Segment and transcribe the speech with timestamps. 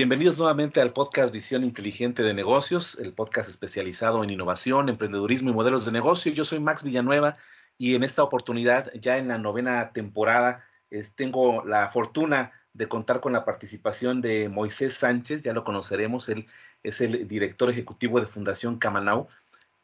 [0.00, 5.52] Bienvenidos nuevamente al podcast Visión Inteligente de Negocios, el podcast especializado en innovación, emprendedurismo y
[5.52, 6.32] modelos de negocio.
[6.32, 7.36] Yo soy Max Villanueva
[7.76, 10.64] y en esta oportunidad, ya en la novena temporada,
[11.16, 16.46] tengo la fortuna de contar con la participación de Moisés Sánchez, ya lo conoceremos, él
[16.82, 19.28] es el director ejecutivo de Fundación Camanau,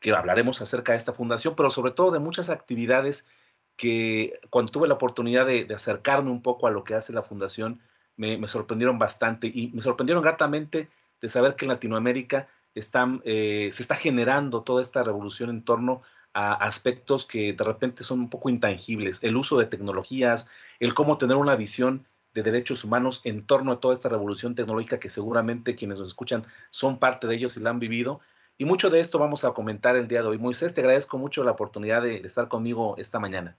[0.01, 3.29] que hablaremos acerca de esta fundación, pero sobre todo de muchas actividades
[3.77, 7.83] que cuando tuve la oportunidad de acercarme un poco a lo que hace la fundación,
[8.17, 10.89] me, sorprendieron bastante y me sorprendieron gratamente
[11.21, 16.03] de saber que en Latinoamérica están, eh, se está generando toda esta revolución en torno
[16.35, 21.17] a aspectos que de repente son un poco intangibles, el uso de tecnologías, el cómo
[21.17, 25.75] tener una visión de derechos humanos en torno a toda esta revolución tecnológica que seguramente
[25.75, 28.21] quienes nos escuchan son parte de ellos y la han vivido.
[28.59, 30.39] Y mucho de esto vamos a comentar el día de hoy.
[30.39, 33.57] Moisés, te agradezco mucho la oportunidad de, estar conmigo esta mañana.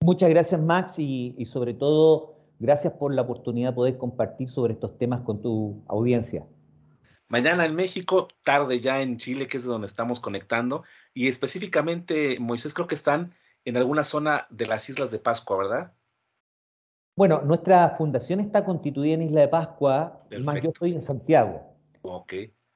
[0.00, 4.74] Muchas gracias, Max, y, y sobre todo Gracias por la oportunidad de poder compartir sobre
[4.74, 6.46] estos temas con tu audiencia.
[7.26, 10.84] Mañana en México, tarde ya en Chile, que es donde estamos conectando.
[11.12, 15.92] Y específicamente, Moisés, creo que están en alguna zona de las Islas de Pascua, ¿verdad?
[17.16, 21.62] Bueno, nuestra fundación está constituida en Isla de Pascua, más yo estoy en Santiago.
[22.02, 22.32] Ok.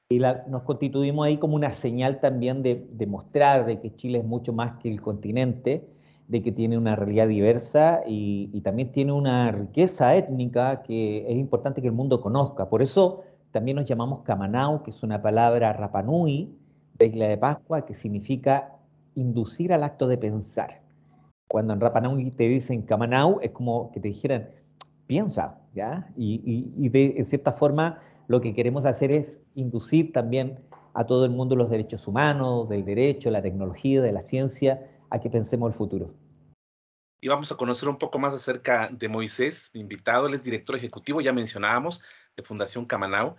[0.09, 4.25] Y nos constituimos ahí como una señal también de, de mostrar de que Chile es
[4.25, 5.87] mucho más que el continente
[6.27, 11.81] de que tiene una realidad diversa y, también tiene una riqueza étnica que es importante
[11.81, 12.69] que el mundo conozca.
[12.69, 16.53] Por eso también nos llamamos Kamanau, que es una palabra rapanui
[16.97, 18.73] de Isla de Pascua, que significa
[19.15, 20.81] inducir al acto de pensar.
[21.47, 24.49] Cuando en Rapanui te dicen Kamanau, es como que te dijeran,
[25.05, 26.09] piensa, ¿ya?
[26.17, 30.59] Y, y de cierta forma lo que queremos hacer es inducir también
[30.93, 35.19] a todo el mundo los derechos humanos, del derecho, la tecnología, de la ciencia, a
[35.19, 36.13] que pensemos el futuro.
[37.19, 40.27] Y vamos a conocer un poco más acerca de Moisés, invitado.
[40.27, 42.01] Él es director ejecutivo, ya mencionábamos,
[42.35, 43.35] de Fundación Camanau,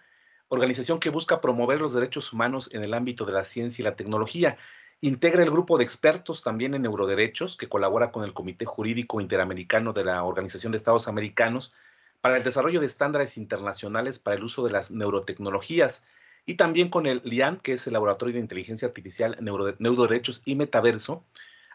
[0.49, 3.95] organización que busca promover los derechos humanos en el ámbito de la ciencia y la
[3.95, 4.57] tecnología.
[5.01, 9.93] Integra el grupo de expertos también en neuroderechos que colabora con el Comité Jurídico Interamericano
[9.93, 11.73] de la Organización de Estados Americanos
[12.21, 16.05] para el desarrollo de estándares internacionales para el uso de las neurotecnologías
[16.47, 21.25] y también con el LIAN, que es el Laboratorio de Inteligencia Artificial, Neuroderechos y Metaverso,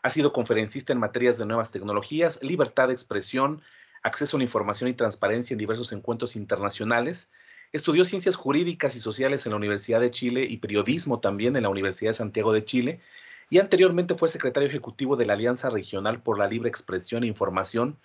[0.04, 3.62] ha sido conferencista en materias de nuevas tecnologías, libertad de expresión,
[4.04, 7.32] acceso a la información y transparencia en diversos encuentros internacionales.
[7.72, 11.70] Estudió ciencias jurídicas y sociales en la Universidad de Chile y periodismo también en la
[11.70, 13.00] Universidad de Santiago de Chile.
[13.50, 17.98] Y anteriormente fue secretario ejecutivo de la Alianza Regional por la Libre Expresión e Información.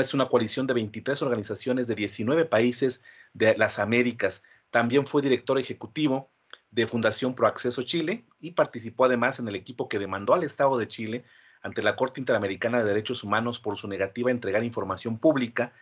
[0.00, 3.02] Es una coalición de 23 organizaciones de 19 países
[3.34, 4.44] de las Américas.
[4.70, 6.30] También fue director ejecutivo
[6.70, 10.88] de Fundación Proacceso Chile y participó además en el equipo que demandó al Estado de
[10.88, 11.24] Chile
[11.62, 15.72] ante la Corte Interamericana de Derechos Humanos por su negativa a entregar información pública.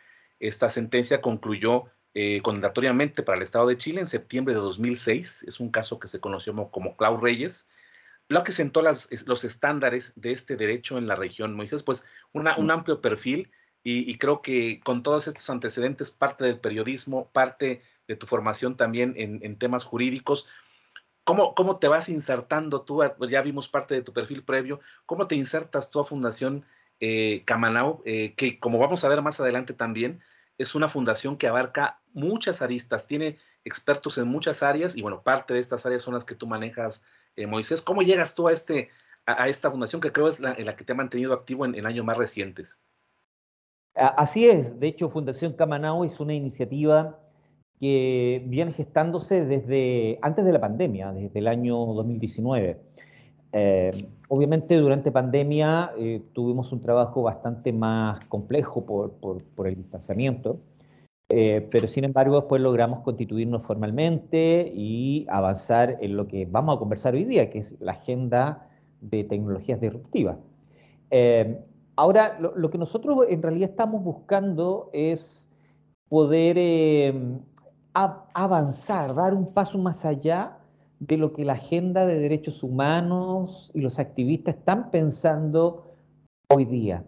[0.41, 1.85] Esta sentencia concluyó
[2.15, 5.45] eh, condenatoriamente para el Estado de Chile en septiembre de 2006.
[5.49, 7.69] Es un caso que se conoció como, Clau Reyes,
[8.29, 11.55] lo que sentó las, los estándares de este derecho en la región.
[11.55, 13.51] Moisés, pues una, un amplio perfil
[13.83, 19.13] y, creo que con todos estos antecedentes, parte del periodismo, parte de tu formación también
[19.19, 20.49] en, en temas jurídicos,
[21.25, 23.01] ¿Cómo, ¿Cómo te vas insertando tú?
[23.31, 24.81] Ya vimos parte de tu perfil previo.
[25.07, 26.67] ¿Cómo te insertas tú a Fundación
[27.01, 28.03] eh, Camanau?
[28.05, 30.21] Eh, que como vamos a ver más adelante también,
[30.59, 35.55] es una fundación que abarca muchas aristas, tiene expertos en muchas áreas y bueno, parte
[35.55, 37.05] de estas áreas son las que tú manejas,
[37.37, 37.81] eh, Moisés.
[37.81, 38.91] ¿Cómo llegas tú a, este,
[39.25, 41.75] a, esta fundación que creo es la, en la que te ha mantenido activo en,
[41.75, 42.79] en años más recientes?
[43.95, 47.24] Así es, de hecho Fundación Camanau es una iniciativa
[47.79, 52.81] que viene gestándose desde antes de la pandemia, desde el año 2019.
[53.57, 53.93] Eh,
[54.29, 60.59] obviamente durante pandemia eh, tuvimos un trabajo bastante más complejo por, el distanciamiento,
[61.29, 66.79] eh, pero sin embargo después logramos constituirnos formalmente y avanzar en lo que vamos a
[66.81, 68.69] conversar hoy día, que es la agenda
[69.01, 70.37] de tecnologías disruptivas.
[71.95, 75.49] ahora, lo, lo, que nosotros en realidad estamos buscando es
[76.09, 76.57] poder
[77.95, 80.59] avanzar, dar un paso más allá
[80.99, 85.95] de lo que la agenda de derechos humanos y los activistas están pensando
[86.49, 87.05] hoy día.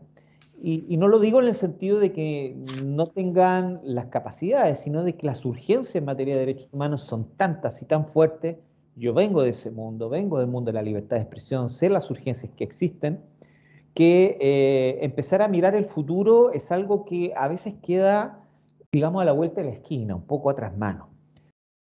[0.62, 5.14] Y, no lo digo en el sentido de que no tengan las capacidades, sino de
[5.14, 8.56] que las urgencias en materia de derechos humanos son tantas y tan fuertes.
[8.96, 12.10] Yo vengo de ese mundo, vengo del mundo de la libertad de expresión, sé las
[12.10, 13.20] urgencias que existen,
[13.92, 18.45] que eh, empezar a mirar el futuro es algo que a veces queda
[18.92, 21.08] digamos, a la vuelta de la esquina, un poco atrás mano.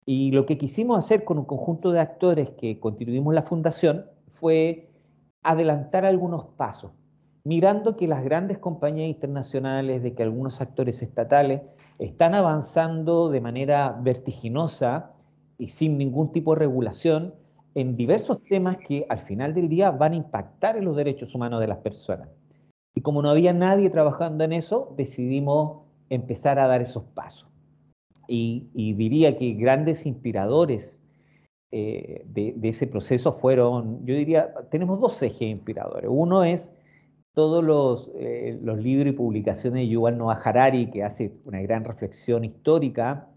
[0.04, 4.90] Y lo que quisimos hacer con un conjunto de actores que constituimos la fundación fue
[5.42, 6.92] adelantar algunos pasos,
[7.44, 11.62] mirando que las grandes compañías internacionales, de que algunos actores estatales
[11.98, 15.12] están avanzando de manera vertiginosa
[15.58, 17.34] y sin ningún tipo de regulación
[17.74, 21.60] en diversos temas que al final del día van a impactar en los derechos humanos
[21.60, 22.28] de las personas.
[22.94, 25.81] Y como no había nadie trabajando en eso, decidimos
[26.14, 27.48] empezar a dar esos pasos.
[28.28, 31.02] Y, diría que grandes inspiradores
[31.70, 36.08] eh, de, ese proceso fueron, yo diría, tenemos dos ejes inspiradores.
[36.10, 36.72] Uno es
[37.34, 41.84] todos los, eh, los libros y publicaciones de Yuval Noah Harari, que hace una gran
[41.84, 43.28] reflexión histórica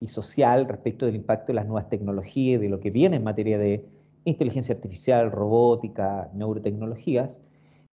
[0.00, 3.58] y social respecto del impacto de las nuevas tecnologías, de lo que viene en materia
[3.58, 3.84] de
[4.24, 7.40] inteligencia artificial, robótica, neurotecnologías,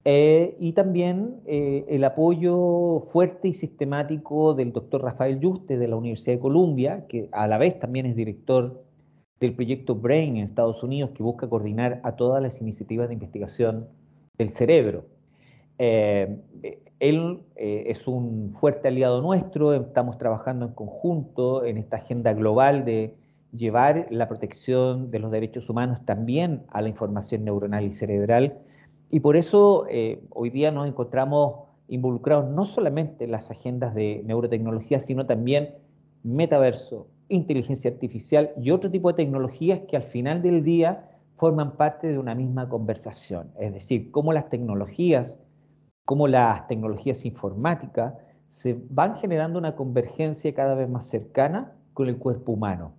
[0.04, 5.96] eh, y también eh, el apoyo fuerte y sistemático del doctor Rafael Juste de la
[5.96, 8.82] Universidad de Columbia, que a la vez también es director
[9.38, 13.88] del proyecto BRAIN en Estados Unidos, que busca coordinar a todas las iniciativas de investigación
[14.38, 15.04] del cerebro.
[15.78, 16.36] Eh,
[16.98, 23.16] él es un fuerte aliado nuestro, estamos trabajando en conjunto en esta agenda global de
[23.56, 28.60] llevar la protección de los derechos humanos también a la información neuronal y cerebral
[29.12, 34.22] y por eso eh, hoy día nos encontramos involucrados no solamente en las agendas de
[34.24, 35.74] neurotecnología, sino también
[36.22, 42.08] metaverso, inteligencia artificial y otro tipo de tecnologías que al final del día forman parte
[42.08, 43.52] de una misma conversación.
[43.58, 45.38] Es decir, cómo las tecnologías,
[46.06, 48.14] cómo las tecnologías informáticas
[48.46, 52.94] se van generando una convergencia cada vez más cercana con el cuerpo humano,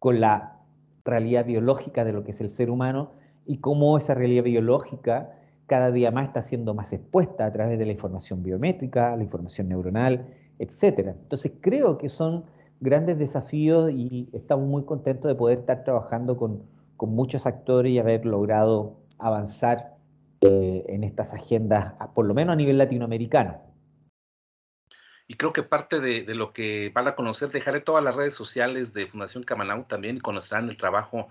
[0.00, 0.58] con la
[1.04, 3.19] realidad biológica de lo que es el ser humano
[3.50, 5.32] y cómo esa realidad biológica
[5.66, 9.68] cada día más está siendo más expuesta a través de la información biométrica, la información
[9.68, 11.08] neuronal, etc.
[11.20, 12.44] Entonces creo que son
[12.78, 16.62] grandes desafíos y estamos muy contentos de poder estar trabajando con,
[17.00, 19.96] muchos actores y haber logrado avanzar
[20.42, 23.58] eh, en estas agendas, por lo menos a nivel latinoamericano.
[25.26, 28.34] Y creo que parte de, de, lo que van a conocer, dejaré todas las redes
[28.34, 31.28] sociales de Fundación Camanau también y conocerán el trabajo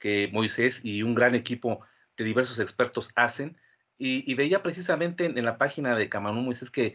[0.00, 1.80] que Moisés y un gran equipo
[2.16, 3.56] de diversos expertos hacen.
[4.02, 6.94] Y, veía precisamente en, la página de Camanú, Moisés, que,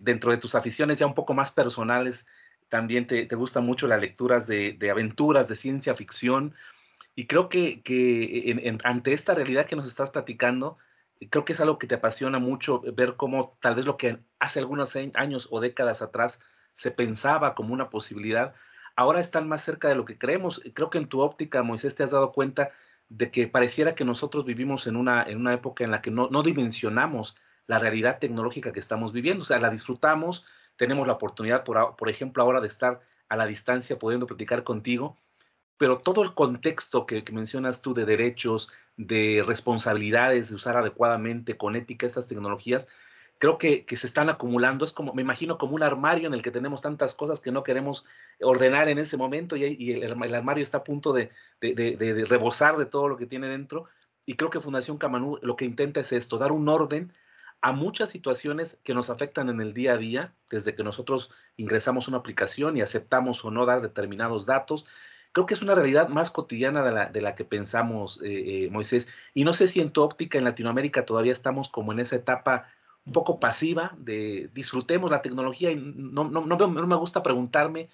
[0.00, 2.26] dentro de tus aficiones ya un poco más personales,
[2.68, 6.54] también te, te gustan mucho las lecturas de, aventuras, de ciencia ficción.
[7.14, 10.76] Y creo que, que ante esta realidad que nos estás platicando,
[11.30, 14.58] creo que es algo que te apasiona mucho ver cómo tal vez lo que hace
[14.58, 16.40] algunos años o décadas atrás
[16.74, 18.54] se pensaba como una posibilidad,
[18.96, 20.62] ahora están más cerca de lo que creemos.
[20.74, 22.70] Creo que en tu óptica, Moisés, te has dado cuenta
[23.08, 26.28] de que pareciera que nosotros vivimos en una, en una época en la que no,
[26.30, 27.36] no dimensionamos
[27.66, 29.42] la realidad tecnológica que estamos viviendo.
[29.42, 30.46] O sea, la disfrutamos,
[30.76, 35.18] tenemos la oportunidad, por, por ejemplo, ahora de estar a la distancia pudiendo platicar contigo,
[35.78, 41.56] pero todo el contexto que, que, mencionas tú de derechos, de responsabilidades, de usar adecuadamente,
[41.56, 42.88] con ética estas tecnologías,
[43.42, 44.84] creo que, se están acumulando.
[44.84, 47.64] Es como, me imagino, como un armario en el que tenemos tantas cosas que no
[47.64, 48.04] queremos
[48.40, 53.16] ordenar en ese momento y, el, armario está a punto de, rebosar de todo lo
[53.16, 53.86] que tiene dentro.
[54.24, 57.12] Y creo que Fundación Camanú lo que intenta es esto, dar un orden
[57.62, 62.06] a muchas situaciones que nos afectan en el día a día, desde que nosotros ingresamos
[62.06, 64.86] una aplicación y aceptamos o no dar determinados datos.
[65.32, 69.08] Creo que es una realidad más cotidiana de la, que pensamos, eh, eh, Moisés.
[69.34, 72.68] Y no sé si en tu óptica en Latinoamérica todavía estamos como en esa etapa
[73.04, 77.88] un poco pasiva de disfrutemos la tecnología y no, no, no, me gusta preguntarme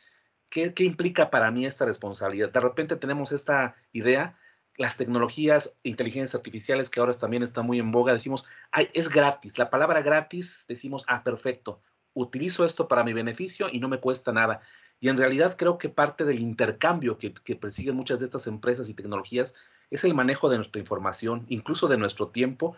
[0.51, 2.51] qué, qué, implica para mí esta responsabilidad.
[2.51, 4.39] De repente tenemos esta idea,
[4.77, 9.59] las tecnologías, inteligencias artificiales que ahora también están muy en boga, decimos, ay, es gratis.
[9.59, 11.81] La palabra gratis, decimos, ah, perfecto,
[12.13, 14.61] utilizo esto para mi beneficio y no me cuesta nada.
[15.01, 18.89] Y en realidad creo que parte del intercambio que, que persiguen muchas de estas empresas
[18.89, 19.55] y tecnologías
[19.91, 22.77] es el manejo de nuestra información, incluso de nuestro tiempo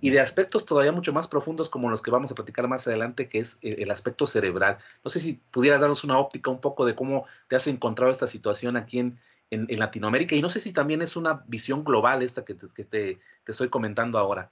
[0.00, 3.28] y de aspectos todavía mucho más profundos como los que vamos a platicar más adelante,
[3.28, 4.78] que es eh, el aspecto cerebral.
[5.04, 8.26] No sé si pudieras darnos una óptica un poco de cómo te has encontrado esta
[8.26, 9.18] situación aquí en,
[9.50, 13.68] en, Latinoamérica y no sé si también es una visión global esta que te, estoy
[13.68, 14.50] comentando ahora.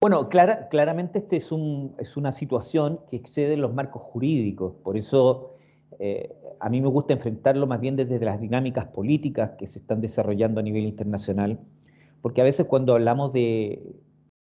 [0.00, 5.56] Bueno, clara, claramente es, un, es una situación que excede los marcos jurídicos, por eso
[5.98, 10.00] eh, a mí me gusta enfrentarlo más bien desde las dinámicas políticas que se están
[10.00, 11.58] desarrollando a nivel internacional
[12.22, 13.96] porque a veces cuando hablamos de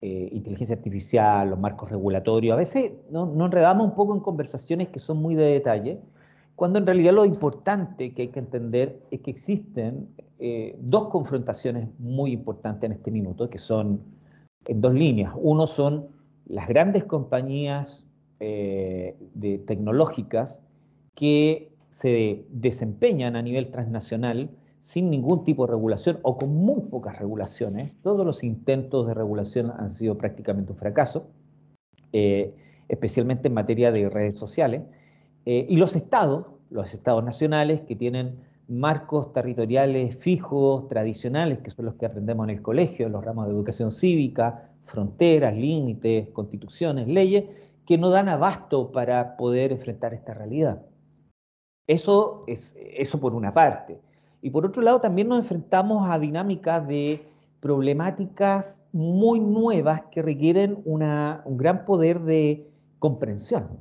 [0.00, 3.26] eh, inteligencia artificial, los marcos regulatorios, a veces ¿no?
[3.26, 6.00] nos enredamos un poco en conversaciones que son muy de detalle,
[6.56, 11.88] cuando en realidad lo importante que hay que entender es que existen eh, dos confrontaciones
[11.98, 14.02] muy importantes en este minuto, que son
[14.66, 15.32] en dos líneas.
[15.36, 16.08] Uno son
[16.46, 18.04] las grandes compañías
[18.40, 20.60] eh, de, tecnológicas
[21.14, 24.50] que se desempeñan a nivel transnacional
[24.82, 27.92] sin ningún tipo de regulación o con muy pocas regulaciones.
[28.02, 31.28] Todos los intentos de regulación han sido prácticamente un fracaso.
[32.12, 32.52] Eh,
[32.88, 34.82] especialmente en materia de redes sociales,
[35.46, 41.86] eh, y los estados, los estados nacionales que tienen marcos territoriales fijos, tradicionales, que son
[41.86, 47.44] los que aprendemos en el colegio, los ramos de educación cívica, fronteras, límites, constituciones, leyes,
[47.86, 50.82] que no dan abasto para poder enfrentar esta realidad.
[51.86, 54.00] Eso es eso por una parte.
[54.42, 57.24] Y por otro lado, también nos enfrentamos a dinámicas de
[57.60, 62.68] problemáticas muy nuevas que requieren un gran poder de
[62.98, 63.78] comprensión,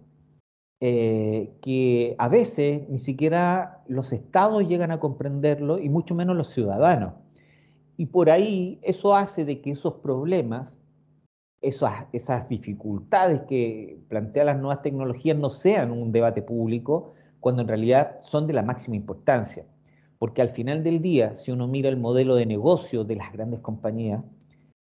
[0.80, 6.50] eh, que a veces ni siquiera los estados llegan a comprenderlo y mucho menos los
[6.50, 7.15] ciudadanos.
[7.98, 10.77] Y por ahí eso hace de que esos problemas,
[11.60, 17.68] esas, esas dificultades que plantean las nuevas tecnologías no sean un debate público, cuando en
[17.68, 19.65] realidad son de la máxima importancia.
[20.22, 23.60] Porque al final del día, si uno mira el modelo de negocio de las grandes
[23.62, 24.24] compañías,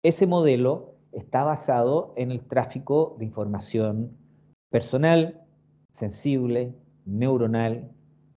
[0.04, 4.16] ese modelo está basado en el tráfico de información
[4.70, 5.42] personal,
[5.90, 6.72] sensible,
[7.04, 7.90] neuronal,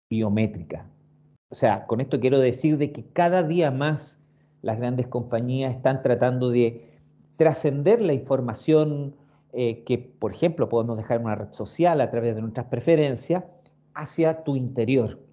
[0.09, 0.89] biométrica.
[1.51, 4.19] O sea, con esto quiero decir de que cada día más
[4.63, 6.89] las grandes compañías están tratando de
[7.35, 9.15] trascender la información
[9.53, 13.43] eh, que, por ejemplo, podemos dejar en una red social a través de nuestras preferencias
[13.93, 15.26] hacia tu interior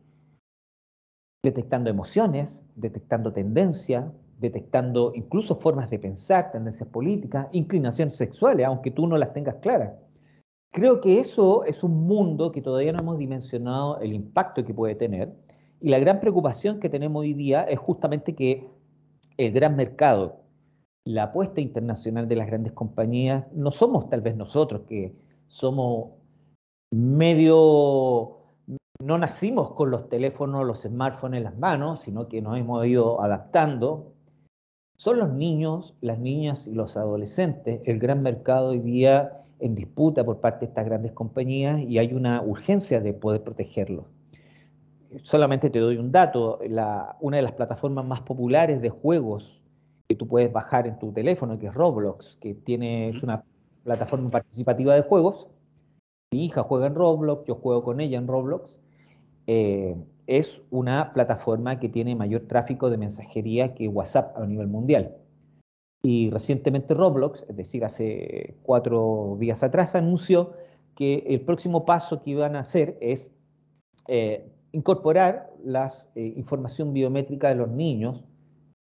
[1.44, 4.06] detectando emociones, detectando tendencias,
[4.40, 9.92] detectando incluso formas de pensar, tendencias políticas, inclinaciones sexuales, aunque tú no las tengas claras.
[10.72, 14.94] Creo que eso es un mundo que todavía no hemos dimensionado el impacto que puede
[14.94, 15.34] tener
[15.80, 18.66] y la gran preocupación que tenemos hoy día es justamente que
[19.36, 20.40] el gran mercado,
[21.04, 25.14] la apuesta internacional de las grandes compañías, no somos tal vez nosotros que
[25.46, 26.12] somos
[26.90, 28.43] medio
[29.04, 33.20] no nacimos con los teléfonos, los smartphones en las manos, sino que nos hemos ido
[33.22, 34.14] adaptando.
[34.96, 40.24] Son los niños, las niñas y los adolescentes el gran mercado hoy día en disputa
[40.24, 44.06] por parte de estas grandes compañías y hay una urgencia de poder protegerlos.
[45.22, 46.58] Solamente te doy un dato,
[47.20, 49.60] una de las plataformas más populares de juegos
[50.08, 53.44] que tú puedes bajar en tu teléfono, que es Roblox, que tiene, es una
[53.84, 55.48] plataforma participativa de juegos.
[56.32, 58.80] Mi hija juega en Roblox, yo juego con ella en Roblox,
[59.46, 59.96] eh,
[60.26, 65.16] es una plataforma que tiene mayor tráfico de mensajería que WhatsApp a nivel mundial.
[66.02, 70.52] Y recientemente Roblox, es decir, hace cuatro días atrás, anunció
[70.94, 73.32] que el próximo paso que iban a hacer es
[74.08, 78.24] eh, incorporar la eh, información biométrica de los niños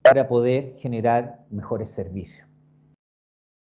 [0.01, 2.47] para poder generar mejores servicios.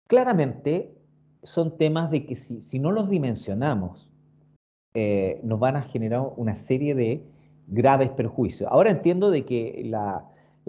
[0.07, 0.95] Claramente
[1.43, 4.09] son temas de que si no los dimensionamos
[4.95, 7.23] eh, nos van a generar una serie de
[7.67, 8.69] graves perjuicios.
[8.71, 10.25] Ahora entiendo de que la,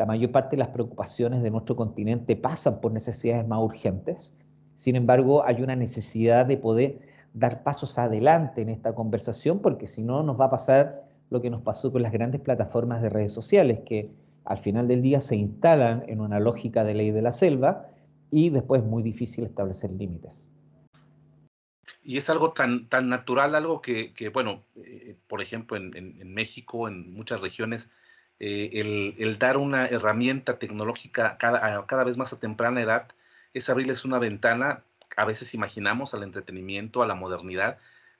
[0.06, 4.34] mayor parte de las preocupaciones de nuestro continente pasan por necesidades más urgentes.
[4.74, 7.00] Sin embargo, hay una necesidad de poder
[7.34, 11.50] dar pasos adelante en esta conversación, porque si no nos va a pasar lo que
[11.50, 14.10] nos pasó con las grandes plataformas de redes sociales, que
[14.44, 17.88] al final del día se instalan en una lógica de ley de la selva
[18.30, 20.46] y después es muy difícil establecer límites
[22.04, 27.14] y es algo tan, tan natural, algo que, bueno, eh, por ejemplo, en, México, en
[27.14, 27.90] muchas regiones,
[28.38, 33.08] eh, el, dar una herramienta tecnológica cada, cada vez más a temprana edad
[33.54, 34.84] es abrirles una ventana,
[35.16, 37.78] a veces imaginamos, al entretenimiento, a la modernidad,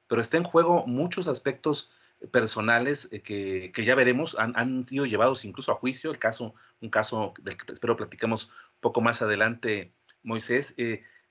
[0.09, 1.91] pero está en juego muchos aspectos
[2.31, 7.35] personales eh, que, ya veremos, han, sido llevados incluso a juicio, el caso, un caso
[7.43, 8.51] del que espero platicamos
[8.81, 10.75] poco más adelante, Moisés,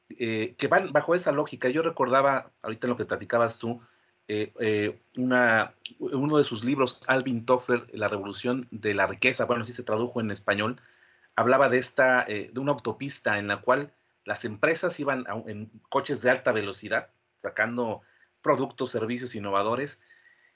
[0.10, 1.70] eh, que van bajo esa lógica.
[1.70, 3.82] Yo recordaba, ahorita en lo que platicabas tú,
[4.28, 9.66] eh, eh, una, uno de sus libros, Alvin Toffler, La Revolución de la Riqueza, bueno,
[9.66, 10.80] sí se tradujo en español,
[11.36, 13.92] hablaba de, esta, de una autopista en la cual
[14.24, 18.02] las empresas iban en coches de alta velocidad, sacando
[18.42, 20.02] productos, servicios innovadores,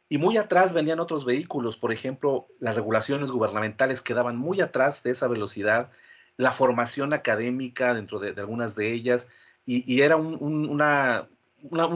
[0.10, 5.12] y muy atrás venían otros vehículos, por ejemplo, las regulaciones gubernamentales quedaban muy atrás de
[5.12, 5.92] esa velocidad,
[6.38, 9.30] la formación académica dentro de, algunas de ellas,
[9.66, 10.82] y, era un, un,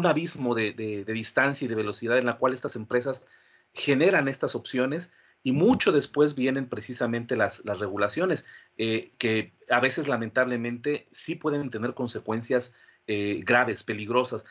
[0.06, 3.28] abismo de, distancia y de velocidad en la cual estas empresas
[3.74, 8.46] generan estas opciones y mucho después vienen precisamente las, las regulaciones,
[8.78, 12.76] eh, que a veces lamentablemente sí pueden tener consecuencias
[13.08, 14.46] eh, graves, peligrosas.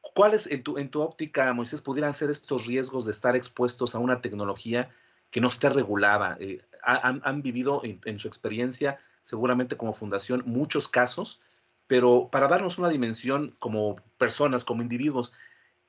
[0.00, 3.98] ¿Cuáles en tu, en tu óptica, Moisés, pudieran ser estos riesgos de estar expuestos a
[3.98, 4.90] una tecnología
[5.30, 6.36] que no esté regulada?
[6.40, 11.38] Eh, han, han, vivido en, su experiencia seguramente como fundación, muchos casos,
[11.86, 15.34] pero para darnos una dimensión como personas, como individuos,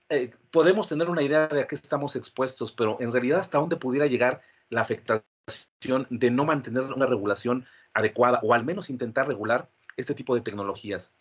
[0.10, 3.77] eh, podemos tener una idea de a qué estamos expuestos, pero en realidad hasta dónde
[3.77, 9.69] pudiera llegar la afectación de no mantener una regulación adecuada o al menos intentar regular
[9.96, 11.13] este tipo de tecnologías.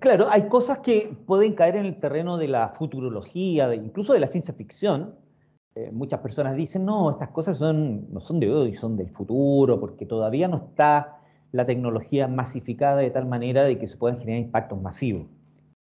[0.00, 4.26] Claro, hay cosas que pueden caer en el terreno de la futurología, incluso de la
[4.26, 5.14] ciencia ficción.
[5.80, 9.80] Eh, muchas personas dicen, no, estas cosas son, no son de hoy, son del futuro,
[9.80, 11.20] porque todavía no está
[11.52, 15.26] la tecnología masificada de tal manera de que se puedan generar impactos masivos.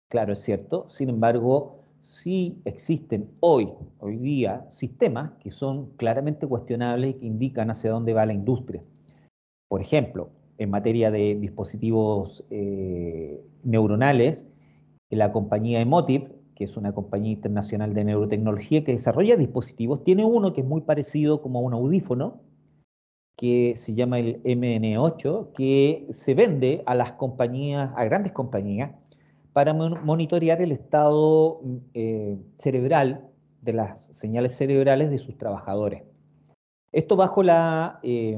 [0.09, 0.87] Claro, es cierto.
[0.89, 3.69] Sin embargo, sí existen hoy,
[3.99, 8.83] hoy día, sistemas que son claramente cuestionables y que indican hacia dónde va la industria.
[9.69, 10.29] Por ejemplo,
[10.59, 14.45] en materia de dispositivos eh, neuronales,
[15.09, 20.51] la compañía Emotive, que es una compañía internacional de neurotecnología que desarrolla dispositivos, tiene uno
[20.51, 22.41] que es muy parecido como a un audífono,
[23.37, 28.91] que se llama el MN8, que se vende a las compañías, a grandes compañías,
[29.53, 31.61] para monitorear el estado
[31.93, 33.29] eh, cerebral
[33.61, 36.03] de las señales cerebrales de sus trabajadores.
[36.91, 38.37] Esto bajo la eh,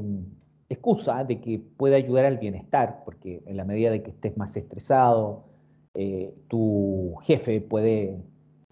[0.70, 4.56] excusa de que puede ayudar al bienestar, porque en la medida de que estés más
[4.56, 5.51] estresado,
[5.96, 8.18] eh, tu jefe puede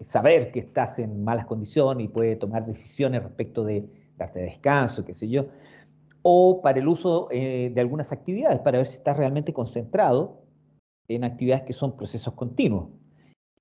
[0.00, 3.86] saber que estás en malas condiciones y puede tomar decisiones respecto de
[4.16, 5.46] darte descanso, qué sé yo,
[6.22, 10.40] o para el uso de algunas actividades, para ver si estás realmente concentrado
[11.08, 12.88] en actividades que son procesos continuos.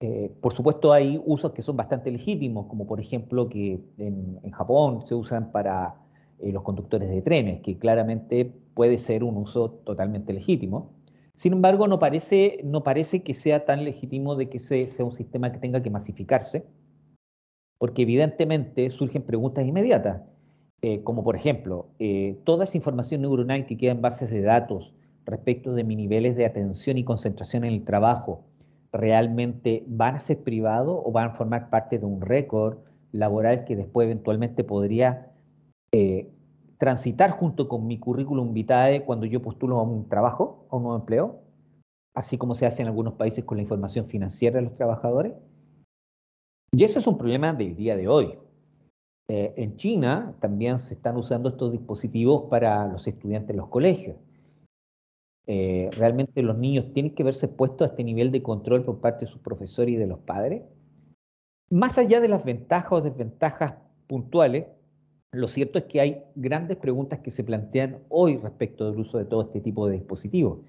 [0.02, 5.06] Eh, por supuesto, hay usos que son bastante legítimos, como por ejemplo que en, Japón
[5.06, 5.96] se usan para
[6.40, 10.92] eh, los conductores de trenes, que claramente puede ser un uso totalmente legítimo.
[11.40, 15.54] Sin embargo, no parece, no parece que sea tan legítimo de que sea un sistema
[15.54, 16.66] que tenga que masificarse,
[17.78, 20.22] porque evidentemente surgen preguntas inmediatas,
[20.82, 21.88] eh, como por ejemplo,
[22.44, 24.94] toda esa información neuronal que queda en bases de datos
[25.26, 28.44] respecto de mis niveles de atención y concentración en el trabajo
[28.92, 32.80] realmente van a ser privados o van a formar parte de un récord
[33.14, 35.32] laboral que después eventualmente podría
[35.94, 36.28] eh,
[36.80, 40.98] transitar junto con mi currículum vitae cuando yo postulo a un trabajo, a un nuevo
[40.98, 41.42] empleo,
[42.16, 45.34] así como se hace en algunos países con la información financiera de los trabajadores.
[46.72, 48.40] Y eso es un problema del día de hoy.
[49.28, 54.16] Eh, en China también se están usando estos dispositivos para los estudiantes en los colegios.
[55.48, 59.26] Eh, realmente los niños tienen que verse puestos a este nivel de control por parte
[59.26, 60.64] de sus profesores y de los padres.
[61.70, 63.76] Más allá de las ventajas o desventajas
[64.08, 64.68] puntuales,
[65.32, 69.26] lo cierto es que hay grandes preguntas que se plantean hoy respecto del uso de
[69.26, 70.60] todo este tipo de dispositivos.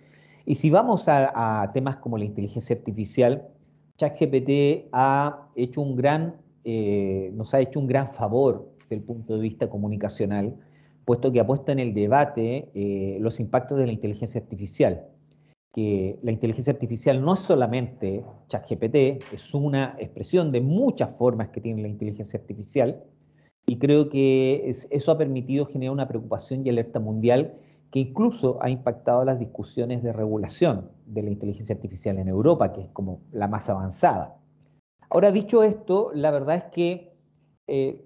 [0.44, 3.48] Y si vamos a, temas como la inteligencia artificial,
[3.96, 9.34] ChatGPT ha hecho un gran, eh, nos ha hecho un gran favor desde el punto
[9.34, 10.56] de vista comunicacional,
[11.04, 15.06] puesto que ha puesto en el debate eh, los impactos de la inteligencia artificial.
[15.72, 21.60] Que la inteligencia artificial no es solamente ChatGPT, es una expresión de muchas formas que
[21.60, 23.04] tiene la inteligencia artificial,
[23.66, 27.54] y creo que eso ha permitido generar una preocupación y alerta mundial
[27.90, 32.82] que incluso ha impactado las discusiones de regulación de la inteligencia artificial en Europa, que
[32.82, 34.36] es como la más avanzada.
[35.08, 37.12] Ahora, dicho esto, la verdad es que
[37.66, 38.04] eh,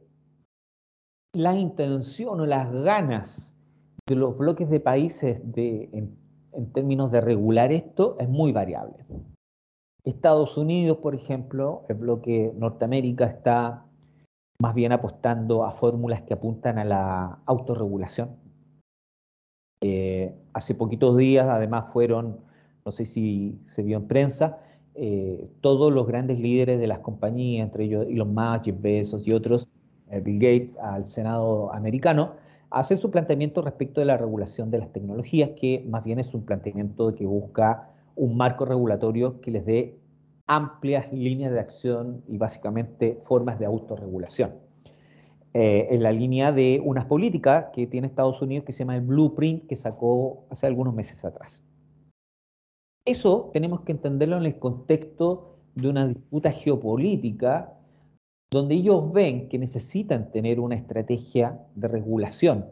[1.35, 3.57] la intención o las ganas
[4.07, 9.05] de los bloques de países de, en, términos de regular esto es muy variable.
[10.05, 13.87] Estados Unidos, por ejemplo, el bloque Norteamérica está
[14.59, 18.37] más bien apostando a fórmulas que apuntan a la autorregulación.
[19.81, 22.41] Eh, hace poquitos días, además, fueron,
[22.85, 24.59] no sé si se vio en prensa,
[24.95, 29.33] eh, todos los grandes líderes de las compañías, entre ellos Elon Musk, Jeff Bezos y
[29.33, 29.69] otros,
[30.11, 32.35] eh, Bill Gates al Senado americano
[32.71, 36.33] a hacer su planteamiento respecto de la regulación de las tecnologías, que más bien es
[36.35, 39.99] un planteamiento que busca un marco regulatorio que les dé
[40.47, 44.55] amplias líneas de acción y básicamente formas de autorregulación.
[45.53, 49.03] Eh, en la línea de unas políticas que tiene Estados Unidos que se llama el
[49.03, 51.63] Blueprint, que sacó hace algunos meses atrás.
[53.07, 57.73] Eso tenemos que entenderlo en el contexto de una disputa geopolítica
[58.51, 62.67] donde ellos ven que necesitan tener una estrategia de regulación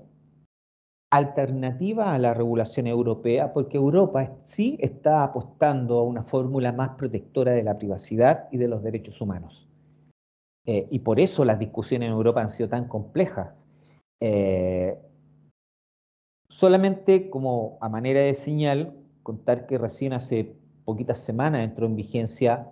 [1.12, 7.52] alternativa a la regulación europea, porque Europa sí está apostando a una fórmula más protectora
[7.52, 9.68] de la privacidad y de los derechos humanos.
[10.64, 13.66] Eh, y por eso las discusiones en Europa han sido tan complejas.
[14.20, 14.96] Eh,
[16.48, 22.70] solamente como a manera de señal, contar que recién hace poquitas semanas entró en vigencia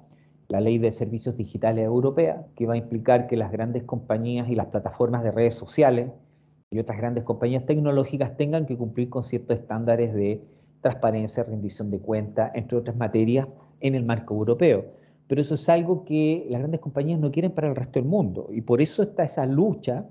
[0.49, 4.55] la ley de servicios digitales europea, que va a implicar que las grandes compañías y
[4.55, 6.11] las plataformas de redes sociales
[6.71, 10.41] y otras grandes compañías tecnológicas tengan que cumplir con ciertos estándares de
[10.81, 13.49] transparencia, rendición de cuentas, entre otras materias,
[13.81, 14.85] en el marco europeo.
[15.27, 18.49] Pero eso es algo que las grandes compañías no quieren para el resto del mundo.
[18.53, 20.09] Y por eso está esa lucha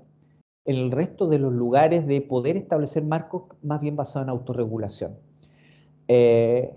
[0.66, 5.18] en el resto de los lugares de poder establecer marcos más bien basados en autorregulación.
[6.08, 6.74] Eh,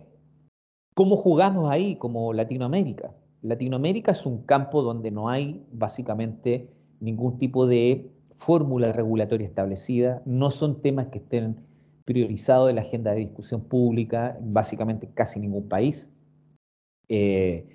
[0.96, 3.14] ¿Cómo jugamos ahí como Latinoamérica?
[3.42, 6.70] Latinoamérica es un campo donde no hay básicamente
[7.02, 11.58] ningún tipo de fórmula regulatoria establecida, no son temas que estén
[12.06, 16.10] priorizados en la agenda de discusión pública, básicamente casi ningún país.
[17.10, 17.66] Eh,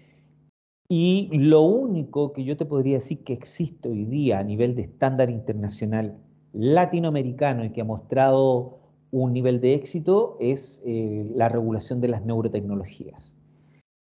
[0.88, 4.83] y lo único que yo te podría decir que existe hoy día a nivel de
[4.83, 6.16] estándar internacional
[6.53, 8.79] latinoamericano y que ha mostrado
[9.11, 13.37] un nivel de éxito es eh, la regulación de las neurotecnologías,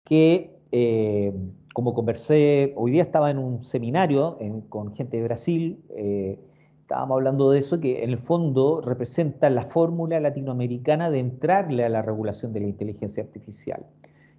[0.04, 1.32] que eh,
[1.76, 4.38] como conversé, hoy día estaba en un seminario
[4.70, 6.40] con gente de Brasil, eh,
[6.80, 11.90] estábamos hablando de eso, que en el fondo representa la fórmula latinoamericana de entrarle a
[11.90, 13.84] la regulación de la inteligencia artificial.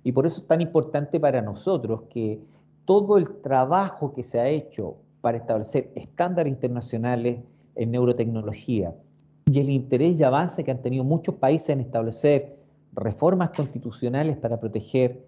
[0.03, 2.41] Y por eso es tan importante para nosotros que
[2.85, 7.37] todo el trabajo que se ha hecho para establecer estándares internacionales
[7.75, 8.95] en neurotecnología
[9.45, 12.57] y el interés y avance que han tenido muchos países en establecer
[12.93, 15.26] reformas constitucionales para proteger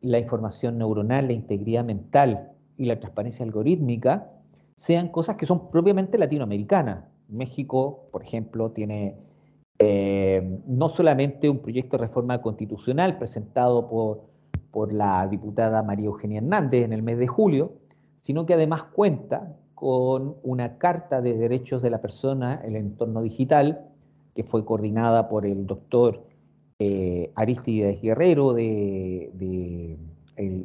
[0.00, 4.30] la información neuronal, la integridad mental y la transparencia algorítmica,
[4.76, 7.04] sean cosas que son propiamente latinoamericanas.
[7.28, 9.16] México, por ejemplo, tiene
[9.78, 14.22] eh, no solamente un proyecto de reforma constitucional presentado por,
[14.70, 17.72] por la diputada María Eugenia Hernández en el mes de julio,
[18.20, 23.22] sino que además cuenta con una Carta de Derechos de la Persona en el entorno
[23.22, 23.86] digital,
[24.34, 26.27] que fue coordinada por el doctor
[26.80, 29.98] eh, Aristides Guerrero de,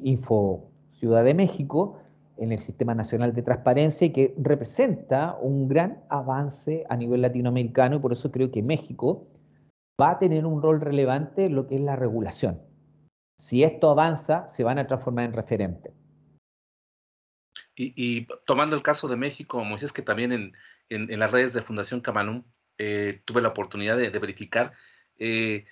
[0.03, 1.99] Info Ciudad de México
[2.37, 7.95] en el Sistema Nacional de Transparencia y que representa un gran avance a nivel latinoamericano
[7.95, 9.27] y por eso creo que México
[9.99, 12.61] va a tener un rol relevante en lo que es la regulación.
[13.39, 15.93] Si esto avanza, se van a transformar en referente.
[17.75, 20.53] Y, tomando el caso de México, Moisés, que también
[20.89, 22.43] en, las redes de Fundación Camanum
[22.77, 24.73] eh, tuve la oportunidad de, verificar,
[25.17, 25.65] eh,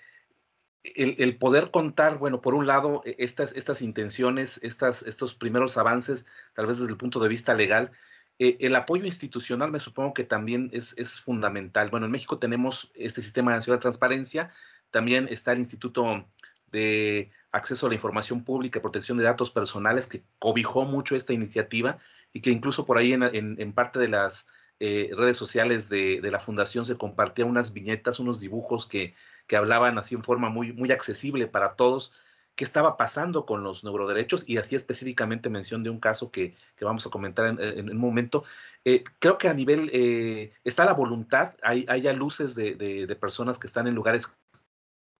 [0.84, 6.26] el, poder contar, bueno, por un lado, e, estas, estas intenciones, estas, estos primeros avances,
[6.54, 7.92] tal vez desde el punto de vista legal,
[8.40, 11.90] eh, el apoyo institucional me supongo que también es, es, fundamental.
[11.90, 14.52] Bueno, en México tenemos este sistema nacional de transparencia,
[14.90, 16.26] también está el Instituto
[16.72, 21.34] de Acceso a la Información Pública y Protección de Datos Personales, que cobijó mucho esta
[21.34, 22.00] iniciativa
[22.34, 24.48] y que incluso por ahí en, en, parte de las
[24.80, 29.14] eh, redes sociales de, de, la fundación se compartían unas viñetas, unos dibujos que
[29.52, 32.14] que hablaban así en forma muy, muy accesible para todos
[32.56, 37.06] qué estaba pasando con los neuroderechos y así específicamente mención de un caso que, vamos
[37.06, 38.46] a comentar en, un momento.
[38.86, 43.60] Eh, creo que a nivel, eh, está la voluntad, hay, hay ya luces de, personas
[43.60, 44.34] que están en lugares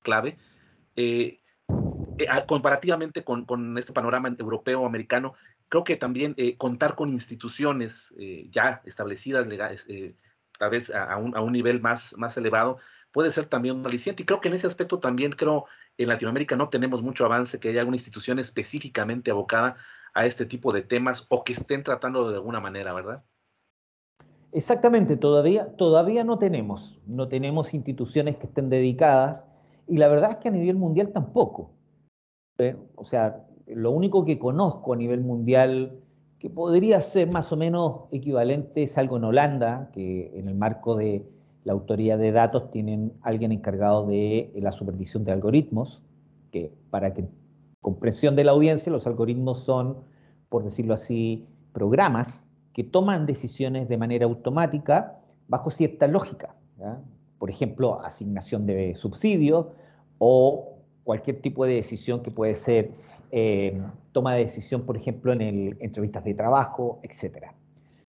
[0.02, 0.38] clave.
[0.96, 1.42] Eh,
[2.48, 5.34] comparativamente con, con, este panorama europeo americano,
[5.68, 8.16] creo que también contar con instituciones
[8.50, 9.88] ya establecidas, legales,
[10.58, 12.80] tal vez a, un, a, un, nivel más, más elevado,
[13.12, 13.86] puede ser también un.
[13.92, 15.66] Y creo que en ese aspecto también creo
[15.98, 19.78] en Latinoamérica no tenemos mucho avance, que haya alguna institución específicamente abocada
[20.14, 23.24] a este tipo de temas o que estén tratando de alguna manera, ¿verdad?
[24.54, 29.48] Exactamente, todavía, todavía no tenemos, no tenemos instituciones que estén dedicadas
[29.88, 31.72] y la verdad es que a nivel mundial tampoco.
[32.58, 32.76] ¿eh?
[32.96, 36.02] O sea, lo único que conozco a nivel mundial
[36.38, 40.98] que podría ser más o menos equivalente es algo en Holanda, que en el marco
[40.98, 41.26] de,
[41.64, 46.02] la autoría de datos tienen alguien encargado de la supervisión de algoritmos,
[46.52, 47.26] que para que
[47.82, 49.98] comprensión de la audiencia, los algoritmos son,
[50.50, 52.44] por decirlo así, programas
[52.74, 56.56] que toman decisiones de manera automática bajo cierta lógica.
[57.38, 59.68] Por ejemplo, asignación de subsidios
[60.18, 62.92] o cualquier tipo de decisión que puede ser
[63.32, 67.48] eh, toma de decisión, por ejemplo, en el, entrevistas de trabajo, etc.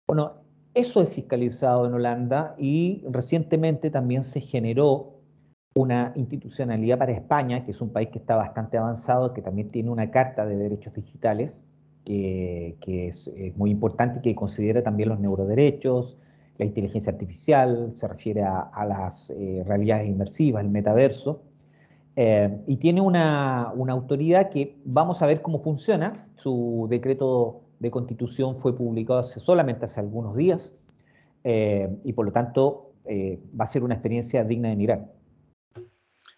[0.07, 0.35] Bueno,
[0.75, 5.19] eso es fiscalizado en Holanda y recientemente también se generó
[5.75, 9.91] una institucionalidad para España, que es un país que está bastante avanzado, que también tiene
[9.91, 11.63] una carta de derechos digitales,
[12.05, 12.77] que,
[13.09, 16.17] es, muy importante y que considera también los neuroderechos,
[16.57, 21.43] la inteligencia artificial, se refiere a, las eh, realidades inmersivas, el metaverso,
[22.17, 26.27] eh, y tiene una, una autoridad que vamos a ver cómo funciona.
[26.35, 30.75] Su decreto de constitución fue publicado hace, solamente hace algunos días
[31.45, 35.07] eh, y por lo tanto eh, va a ser una experiencia digna de mirar.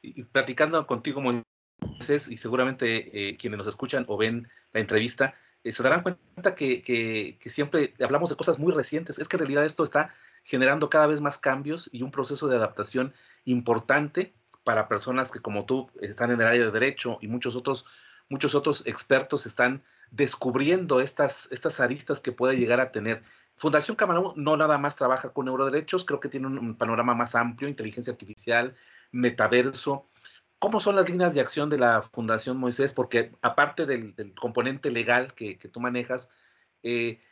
[0.03, 5.83] Y platicando contigo, Moisés, y seguramente eh, quienes nos escuchan o ven la entrevista, se
[5.83, 9.19] darán cuenta que, que, siempre hablamos de cosas muy recientes.
[9.19, 10.09] Es que en realidad esto está
[10.43, 13.13] generando cada vez más cambios y un proceso de adaptación
[13.45, 14.33] importante
[14.65, 17.85] para personas que como tú están en el área de derecho y muchos otros,
[18.31, 23.23] muchos otros expertos están descubriendo estas, estas aristas que puede llegar a tener.
[23.57, 27.69] Fundación Camarón no nada más trabaja con neuroderechos, creo que tiene un, panorama más amplio,
[27.69, 28.75] inteligencia artificial,
[29.13, 30.07] metaverso,
[30.61, 32.93] ¿Cómo son las líneas de acción de la Fundación Moisés?
[32.93, 36.31] Porque aparte del, componente legal que, tú manejas,
[36.83, 37.23] eh,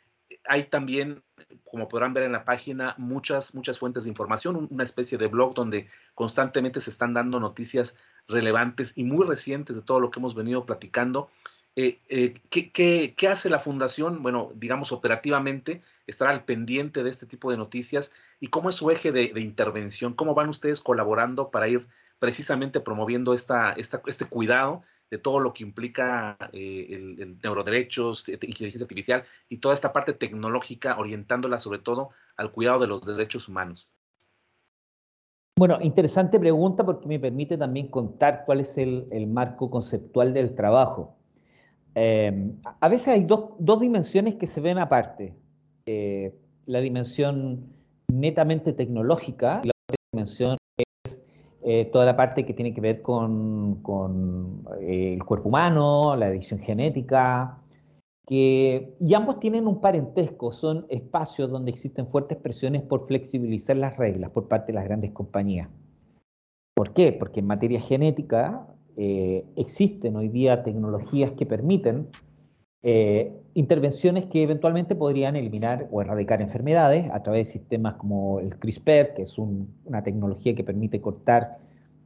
[0.45, 1.23] hay también,
[1.63, 5.53] como podrán ver en la página, muchas, muchas fuentes de información, una especie de blog
[5.53, 10.33] donde constantemente se están dando noticias relevantes y muy recientes de todo lo que hemos
[10.33, 11.29] venido platicando.
[11.75, 14.21] Eh, eh, ¿qué, hace la fundación?
[14.21, 18.91] Bueno, digamos operativamente, estar al pendiente de este tipo de noticias y cómo es su
[18.91, 21.87] eje de, intervención, cómo van ustedes colaborando para ir
[22.19, 29.23] precisamente promoviendo esta, este cuidado de todo lo que implica eh, el, neuroderechos, inteligencia artificial
[29.47, 33.89] y toda esta parte tecnológica, orientándola sobre todo al cuidado de los derechos humanos.
[35.57, 41.18] Bueno, interesante pregunta porque me permite también contar cuál es el, marco conceptual del trabajo.
[42.01, 45.35] Eh, a veces hay dos, dimensiones que se ven aparte.
[45.85, 46.33] Eh,
[46.65, 47.73] la dimensión
[48.07, 50.57] netamente tecnológica la otra dimensión
[51.61, 53.83] eh, toda la parte que tiene que ver con,
[54.79, 57.59] eh, el cuerpo humano, la edición genética,
[58.25, 63.97] que, y ambos tienen un parentesco, son espacios donde existen fuertes presiones por flexibilizar las
[63.97, 65.67] reglas por parte de las grandes compañías.
[66.75, 67.11] ¿Por qué?
[67.11, 68.65] Porque en materia genética
[68.99, 72.07] eh, existen hoy día tecnologías que permiten
[73.53, 79.15] intervenciones que eventualmente podrían eliminar o erradicar enfermedades a través de sistemas como el CRISPR,
[79.15, 81.57] que es una tecnología que permite cortar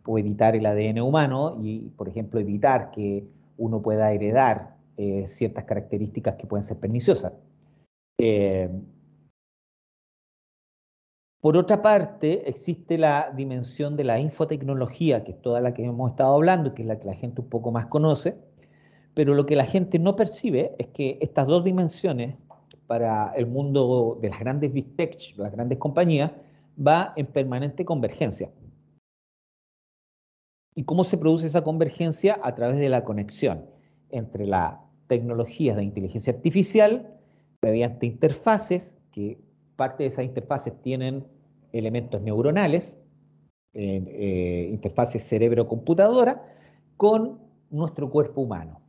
[0.06, 3.26] o editar el ADN humano y, por ejemplo, evitar que
[3.58, 7.34] uno pueda heredar eh, ciertas características que pueden ser perniciosas.
[8.20, 8.70] Eh,
[11.44, 16.14] por otra parte, existe la dimensión de la infotecnología, que es toda la que hemos
[16.14, 18.38] estado hablando, que es la que la gente un poco más conoce,
[19.14, 22.38] pero lo que la gente no percibe es que estas dos dimensiones
[22.88, 26.32] para el mundo de las grandes big tech, las grandes compañías,
[26.80, 28.50] va en permanente convergencia.
[30.76, 32.40] ¿Y cómo se produce esa convergencia?
[32.42, 33.66] A través de la conexión
[34.12, 34.76] entre las
[35.08, 37.20] tecnologías de inteligencia artificial
[37.62, 39.44] mediante interfaces, que
[39.76, 41.26] parte de esas interfaces tienen
[41.72, 43.02] elementos neuronales,
[43.74, 46.44] eh, interfaces cerebro-computadora,
[46.98, 48.84] con nuestro cuerpo humano.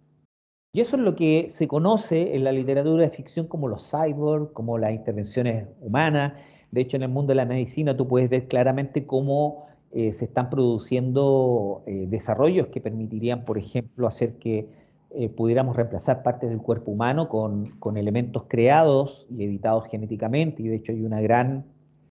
[0.72, 4.52] Y eso es lo que se conoce en la literatura de ficción como los cyborgs,
[4.52, 6.34] como las intervenciones humanas.
[6.72, 10.24] De hecho, en el mundo de la medicina tú puedes ver claramente cómo eh, se
[10.24, 14.68] están produciendo eh, desarrollos que permitirían, por ejemplo, hacer que
[15.16, 20.62] eh, pudiéramos reemplazar partes del cuerpo humano con, con, elementos creados y editados genéticamente.
[20.62, 21.66] Y de hecho hay una gran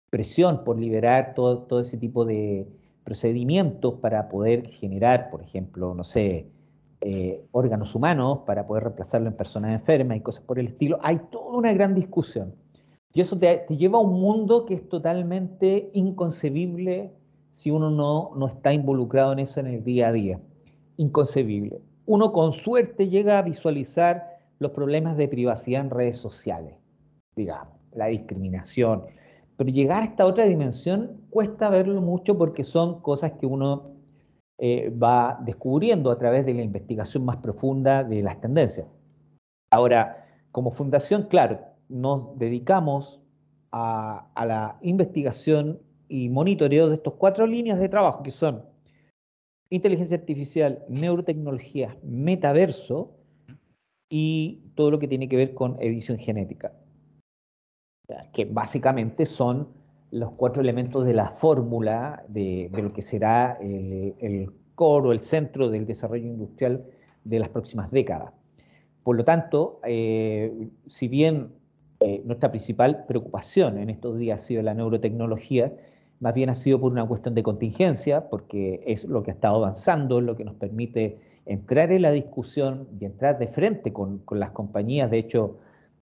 [0.09, 2.67] presión por liberar todo, todo ese tipo de
[3.03, 6.49] procedimientos para poder generar, por ejemplo, no sé,
[7.01, 11.19] eh, órganos humanos para poder reemplazarlo en personas enfermas y cosas por el estilo, hay
[11.29, 12.55] toda una gran discusión.
[13.13, 17.13] Y eso te, lleva a un mundo que es totalmente inconcebible
[17.51, 20.39] si uno no, no está involucrado en eso en el día a día.
[20.97, 21.79] Inconcebible.
[22.05, 26.75] Uno con suerte llega a visualizar los problemas de privacidad en redes sociales,
[27.35, 29.05] digamos, la discriminación.
[29.57, 33.95] Pero llegar a esta otra dimensión cuesta verlo mucho porque son cosas que uno
[34.57, 38.87] eh, va descubriendo a través de la investigación más profunda de las tendencias.
[39.71, 43.21] Ahora, como fundación, claro, nos dedicamos
[43.71, 48.63] a, la investigación y monitoreo de estas cuatro líneas de trabajo, que son
[49.75, 53.11] inteligencia artificial, neurotecnología, metaverso
[54.09, 56.73] y todo lo que tiene que ver con edición genética,
[58.33, 59.69] que básicamente son
[60.11, 65.19] los cuatro elementos de la fórmula de, lo que será el, el core o el
[65.19, 66.85] centro del desarrollo industrial
[67.23, 68.31] de las próximas décadas.
[69.03, 71.53] Por lo tanto, eh, si bien
[71.99, 75.73] eh, nuestra principal preocupación en estos días ha sido la neurotecnología,
[76.19, 79.57] más bien ha sido por una cuestión de contingencia, porque es lo que ha estado
[79.57, 84.39] avanzando, lo que nos permite entrar en la discusión y entrar de frente con, con
[84.39, 85.11] las compañías.
[85.11, 85.59] De hecho,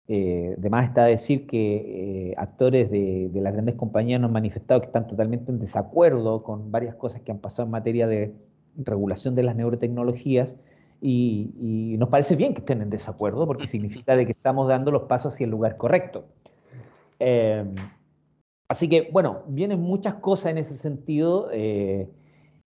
[0.09, 4.87] eh, además está decir que eh, actores de, las grandes compañías nos han manifestado que
[4.87, 8.33] están totalmente en desacuerdo con varias cosas que han pasado en materia de
[8.77, 10.57] regulación de las neurotecnologías
[11.01, 15.05] y, nos parece bien que estén en desacuerdo porque significa de que estamos dando los
[15.05, 16.27] pasos hacia el lugar correcto.
[17.19, 17.75] Em,
[18.69, 22.09] así que, bueno, vienen muchas cosas en ese sentido eh,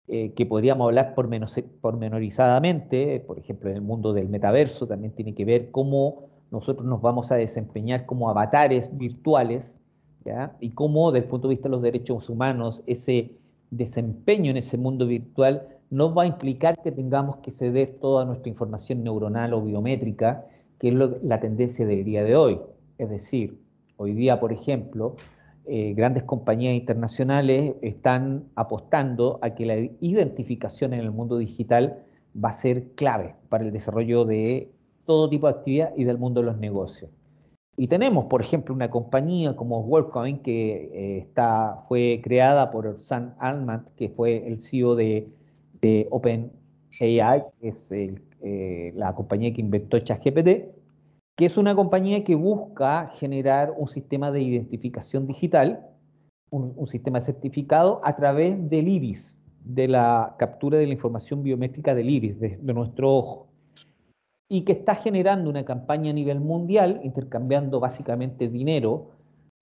[0.06, 5.70] que podríamos hablar pormenorizadamente, por ejemplo, en el mundo del metaverso también tiene que ver
[5.70, 9.78] cómo nosotros nos vamos a desempeñar como avatares virtuales,
[10.24, 10.56] ¿ya?
[10.60, 13.32] y cómo, desde el punto de vista de los derechos humanos, ese
[13.70, 18.48] desempeño en ese mundo virtual no va a implicar que tengamos que ceder toda nuestra
[18.48, 20.46] información neuronal o biométrica,
[20.78, 22.60] que es la tendencia del día de hoy.
[22.98, 23.60] Es decir,
[23.96, 25.16] hoy día, por ejemplo,
[25.72, 32.02] eh, grandes compañías internacionales están apostando a que la identificación en el mundo digital
[32.34, 34.72] va a ser clave para el desarrollo de
[35.06, 37.12] todo tipo de actividad y del mundo de los negocios.
[37.76, 41.28] Y tenemos, por ejemplo, una compañía como WorldCoin que eh,
[41.86, 45.28] fue creada por Sam Altman, que fue el CEO de,
[46.10, 50.79] OpenAI, que es eh, la compañía que inventó ChatGPT,
[51.40, 55.86] que es una compañía que busca generar un sistema de identificación digital,
[56.50, 62.10] un, sistema certificado a través del iris, de la captura de la información biométrica del
[62.10, 63.46] iris, de, nuestro ojo,
[64.50, 69.12] y que está generando una campaña a nivel mundial, intercambiando básicamente dinero,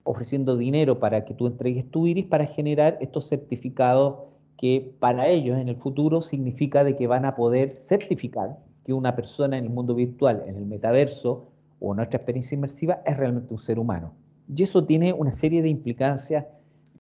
[0.03, 4.15] ofreciendo dinero para que tú entregues tu iris para generar estos certificados
[4.57, 9.15] que para ellos en el futuro significa de que van a poder certificar que una
[9.15, 11.48] persona en el mundo virtual, en el metaverso,
[11.79, 14.13] o nuestra experiencia inmersiva es realmente un ser humano.
[14.53, 16.45] Y eso tiene una serie de implicancias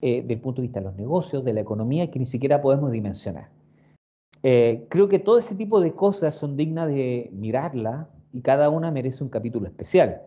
[0.01, 2.91] eh, del punto de vista de los negocios, de la economía, que ni siquiera podemos
[2.91, 3.49] dimensionar.
[4.43, 8.91] Eh, creo que todo ese tipo de cosas son dignas de mirarla y cada una
[8.91, 10.21] merece un capítulo especial.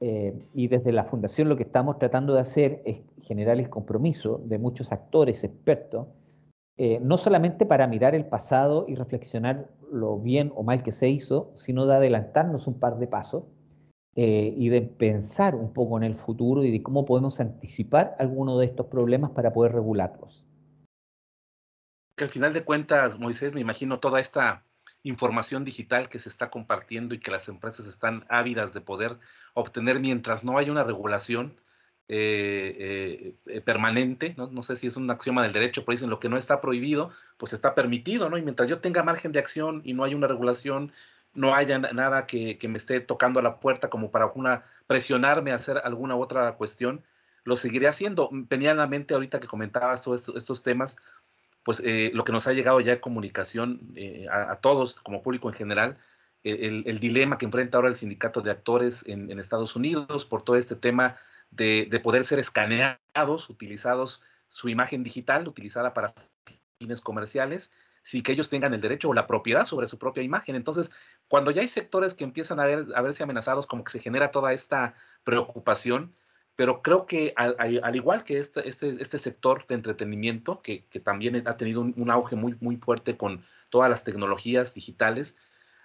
[0.00, 4.40] Eh, y desde la Fundación lo que estamos tratando de hacer es generar el compromiso
[4.44, 6.06] de muchos actores expertos,
[7.02, 11.50] no solamente para mirar el pasado y reflexionar lo bien o mal que se hizo,
[11.54, 13.44] sino de adelantarnos un par de pasos
[14.16, 18.58] eh, y de pensar un poco en el futuro y de cómo podemos anticipar algunos
[18.58, 20.44] de estos problemas para poder regularlos.
[22.16, 24.64] Que al final de cuentas, Moisés, me imagino toda esta
[25.04, 29.18] información digital que se está compartiendo y que las empresas están ávidas de poder
[29.54, 31.56] obtener mientras no haya una regulación
[32.08, 34.48] eh, eh, permanente, ¿no?
[34.48, 34.64] ¿no?
[34.64, 37.52] sé si es un axioma del derecho, pero dicen lo que no está prohibido, pues
[37.52, 38.36] está permitido, ¿no?
[38.36, 40.92] Y mientras yo tenga margen de acción y no hay una regulación
[41.34, 45.56] no haya nada que, me esté tocando a la puerta como para una, presionarme a
[45.56, 47.04] hacer alguna otra cuestión,
[47.44, 48.28] lo seguiré haciendo.
[48.32, 50.98] Venía a la mente ahorita que comentabas todos estos, temas,
[51.62, 55.48] pues eh, lo que nos ha llegado ya de comunicación eh, a, todos como público
[55.48, 55.98] en general,
[56.42, 60.56] eh, el, dilema que enfrenta ahora el sindicato de actores en, Estados Unidos por todo
[60.56, 61.16] este tema
[61.50, 66.14] de, de, poder ser escaneados, utilizados su imagen digital, utilizada para
[66.78, 70.56] fines comerciales, sin que ellos tengan el derecho o la propiedad sobre su propia imagen.
[70.56, 70.90] Entonces,
[71.30, 74.32] cuando ya hay sectores que empiezan a, ver, a verse amenazados, como que se genera
[74.32, 76.12] toda esta preocupación,
[76.56, 81.56] pero creo que al, igual que este, este, este, sector de entretenimiento, que, también ha
[81.56, 85.36] tenido un, auge muy, muy fuerte con todas las tecnologías digitales,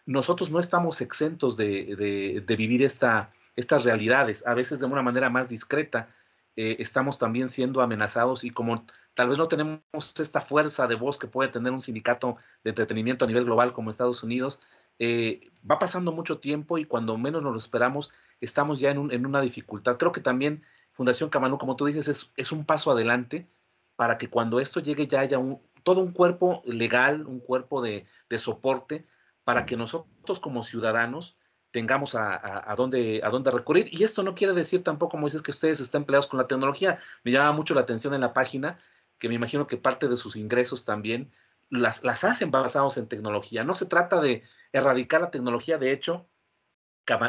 [0.07, 5.47] nosotros no estamos exentos de, vivir esta, estas realidades, a veces de una manera más
[5.47, 6.09] discreta.
[6.55, 9.83] Eh, estamos también siendo amenazados y como tal vez no tenemos
[10.17, 13.91] esta fuerza de voz que puede tener un sindicato de entretenimiento a nivel global como
[13.91, 14.59] Estados Unidos,
[14.99, 19.41] eh, va pasando mucho tiempo y cuando menos nos lo esperamos, estamos ya en, una
[19.41, 19.97] dificultad.
[19.97, 23.47] Creo que también Fundación Camanú, como tú dices, es, un paso adelante
[23.95, 25.39] para que cuando esto llegue ya haya
[25.83, 28.05] todo un cuerpo legal, un cuerpo de,
[28.37, 29.05] soporte,
[29.43, 31.37] para que nosotros como ciudadanos
[31.71, 33.89] tengamos a, dónde, a dónde recurrir.
[33.91, 36.99] Y esto no quiere decir tampoco, dices, que ustedes estén empleados con la tecnología.
[37.23, 38.79] Me llama mucho la atención en la página,
[39.19, 41.31] que me imagino que parte de sus ingresos también
[41.69, 43.63] las, las hacen basados en tecnología.
[43.63, 46.29] No se trata de erradicar la tecnología, de hecho,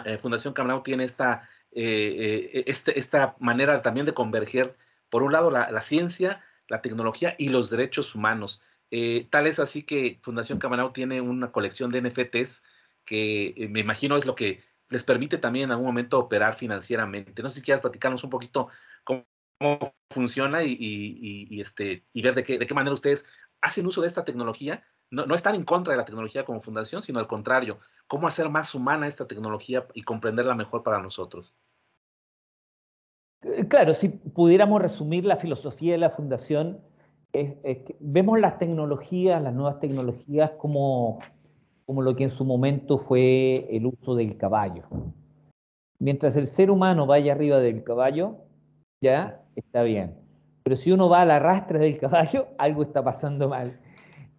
[0.04, 4.76] eh, Fundación Camarao tiene esta, eh, eh, este, esta manera también de converger,
[5.10, 8.62] por un lado, la, ciencia, la tecnología y los derechos humanos.
[9.30, 12.62] tal es así que Fundación Camarao tiene una colección de NFTs
[13.04, 17.42] que me imagino es lo que les permite también en algún momento operar financieramente.
[17.42, 18.68] No sé si quieras platicarnos un poquito
[19.04, 19.26] cómo,
[20.10, 23.26] funciona y, este, y ver de qué, de qué manera ustedes
[23.66, 27.18] hacen uso de esta tecnología, no, están en contra de la tecnología como fundación, sino
[27.18, 31.52] al contrario, cómo hacer más humana esta tecnología y comprenderla mejor para nosotros.
[33.42, 36.80] Eh, claro, si pudiéramos resumir la filosofía de la fundación,
[38.00, 41.18] vemos las tecnologías, las nuevas tecnologías como,
[41.84, 44.84] como lo que en su momento fue el uso del caballo.
[45.98, 48.38] Mientras el ser humano vaya arriba del caballo,
[49.00, 50.25] ya está bien.
[50.66, 53.78] Pero si uno va a la rastra del caballo, algo está pasando mal.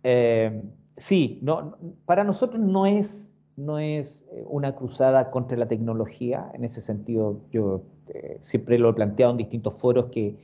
[0.04, 0.62] Eh,
[0.98, 6.52] sí, no, para nosotros no es, no es eh, una cruzada contra la tecnología.
[6.54, 10.36] En ese sentido, yo eh, siempre lo he planteado en distintos foros que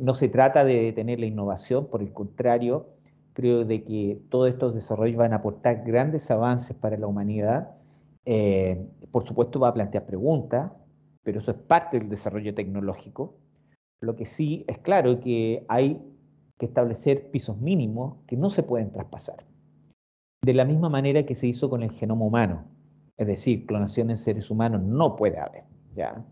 [0.00, 2.86] no se trata de detener la innovación, por el contrario,
[3.34, 7.72] creo de que todos estos desarrollos van a aportar grandes avances para la humanidad.
[9.10, 10.72] por supuesto va a plantear preguntas,
[11.22, 13.43] pero eso es parte del desarrollo tecnológico.
[14.04, 16.00] Lo que sí es claro que hay
[16.58, 19.44] que establecer pisos mínimos que no se pueden traspasar.
[20.42, 22.64] De la misma manera que se hizo con el genoma humano.
[23.16, 25.64] Es decir, clonación en seres humanos no puede haber.
[25.94, 26.24] ¿ya?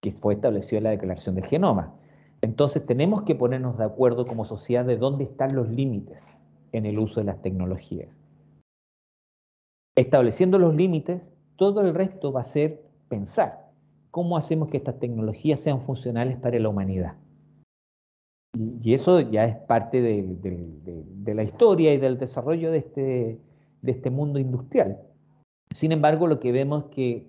[0.00, 1.94] que fue establecido en la Declaración del Genoma.
[2.40, 6.38] Entonces tenemos que ponernos de acuerdo como sociedad de dónde están los límites
[6.72, 8.16] en el uso de las tecnologías.
[9.96, 13.67] Estableciendo los límites, todo el resto va a ser pensar
[14.18, 17.14] cómo hacemos que estas tecnologías sean funcionales para la humanidad.
[18.58, 23.38] Y, eso ya es parte de, la historia y del desarrollo de este,
[23.80, 24.98] de este mundo industrial.
[25.70, 27.28] Sin embargo, lo que vemos que,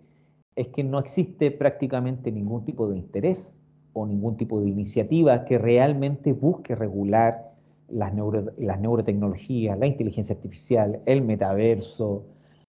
[0.56, 3.56] es que no existe prácticamente ningún tipo de interés
[3.94, 7.54] o ningún tipo de iniciativa que realmente busque regular
[7.88, 8.12] las,
[8.58, 12.26] las neurotecnologías, la inteligencia artificial, el metaverso,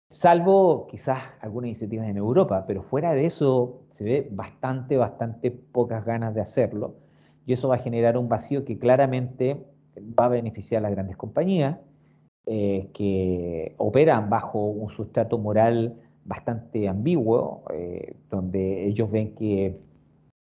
[0.10, 6.05] salvo quizás algunas iniciativas en Europa, pero fuera de eso se ve bastante, bastante pocas
[6.05, 6.95] ganas de hacerlo.
[7.45, 9.66] Y eso va a generar un vacío que claramente
[9.97, 11.78] va a beneficiar a las grandes compañías
[12.45, 15.95] eh, que operan bajo un sustrato moral
[16.26, 19.80] bastante ambiguo, eh, donde ellos ven que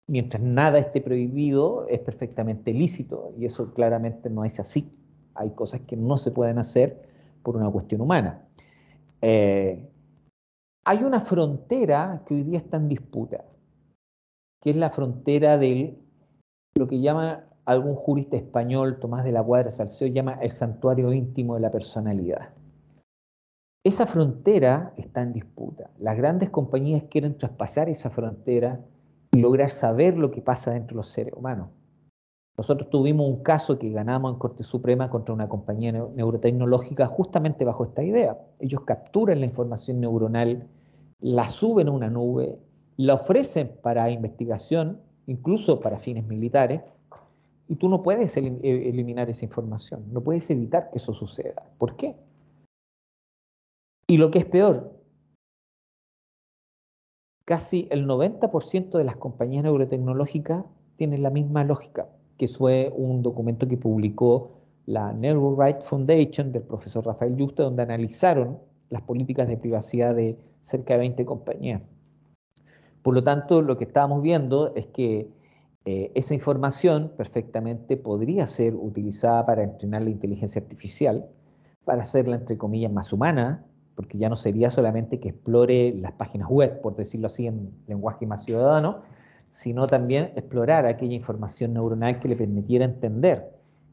[0.06, 4.92] mientras nada esté prohibido es perfectamente lícito y eso claramente no es así.
[5.34, 7.02] Hay cosas que no se pueden hacer
[7.42, 8.46] por una cuestión humana.
[9.22, 9.88] Eh,
[10.84, 13.44] hay una frontera que hoy día está en disputa,
[14.60, 15.98] que es la frontera de
[16.74, 21.54] lo que llama algún jurista español, Tomás de la Cuadra Salceo, llama el santuario íntimo
[21.54, 22.50] de la personalidad.
[23.84, 25.90] Esa frontera está en disputa.
[25.98, 28.80] Las grandes compañías quieren traspasar esa frontera
[29.32, 31.68] y lograr saber lo que pasa dentro de los seres humanos.
[32.60, 37.84] Nosotros tuvimos un caso que ganamos en Corte Suprema contra una compañía neurotecnológica justamente bajo
[37.84, 38.38] esta idea.
[38.58, 40.68] Ellos capturan la información neuronal,
[41.20, 42.58] la suben a una nube,
[42.98, 46.82] la ofrecen para investigación, incluso para fines militares,
[47.66, 51.64] y tú no puedes e-, eliminar esa información, no puedes evitar que eso suceda.
[51.78, 52.14] ¿Por qué?
[54.06, 55.00] Y lo que es peor,
[57.46, 62.06] casi el 90% de las compañías neurotecnológicas tienen la misma lógica
[62.40, 64.52] que fue un documento que publicó
[64.86, 70.94] la NeuroRight Foundation del profesor Rafael Yuste, donde analizaron las políticas de privacidad de cerca
[70.94, 71.82] de 20 compañías.
[73.02, 75.28] Por lo tanto, lo que estábamos viendo es que
[75.84, 81.28] eh, esa información perfectamente podría ser utilizada para entrenar la inteligencia artificial,
[81.84, 86.48] para hacerla, entre comillas, más humana, porque ya no sería solamente que explore las páginas
[86.48, 89.02] web, por decirlo así en lenguaje más ciudadano,
[89.50, 93.52] sino también explorar aquella información neuronal que le permitiera entender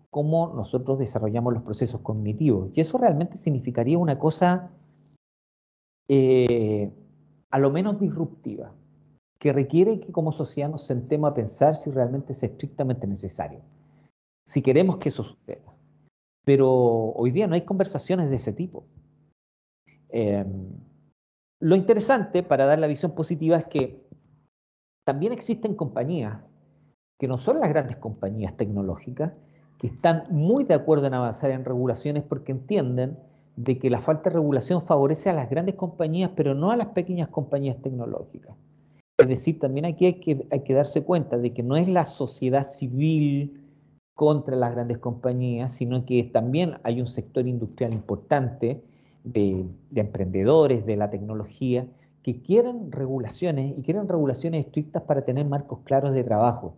[0.09, 2.71] cómo nosotros desarrollamos los procesos cognitivos.
[2.75, 4.71] Y eso realmente significaría una cosa
[6.07, 6.91] eh,
[7.49, 8.71] a lo menos disruptiva,
[9.39, 13.61] que requiere que como sociedad nos sentemos a pensar si realmente es estrictamente necesario,
[14.45, 15.73] si queremos que eso suceda.
[16.45, 16.69] Pero
[17.11, 18.85] hoy día no hay conversaciones de ese tipo.
[20.09, 20.69] Em,
[21.59, 24.06] lo interesante para dar la visión positiva es que
[25.07, 26.41] también existen compañías
[27.17, 29.31] que no son las grandes compañías tecnológicas,
[29.77, 33.17] que están muy de acuerdo en avanzar en regulaciones porque entienden
[33.55, 36.87] de que la falta de regulación favorece a las grandes compañías, pero no a las
[36.87, 38.57] pequeñas compañías tecnológicas.
[39.17, 42.05] Es decir, también aquí hay que, hay que darse cuenta de que no es la
[42.05, 43.63] sociedad civil
[44.13, 48.83] contra las grandes compañías, sino que también hay un sector industrial importante
[49.23, 51.87] de, de emprendedores de la tecnología
[52.27, 56.75] que quieren regulaciones y quieren regulaciones estrictas para tener marcos claros de trabajo,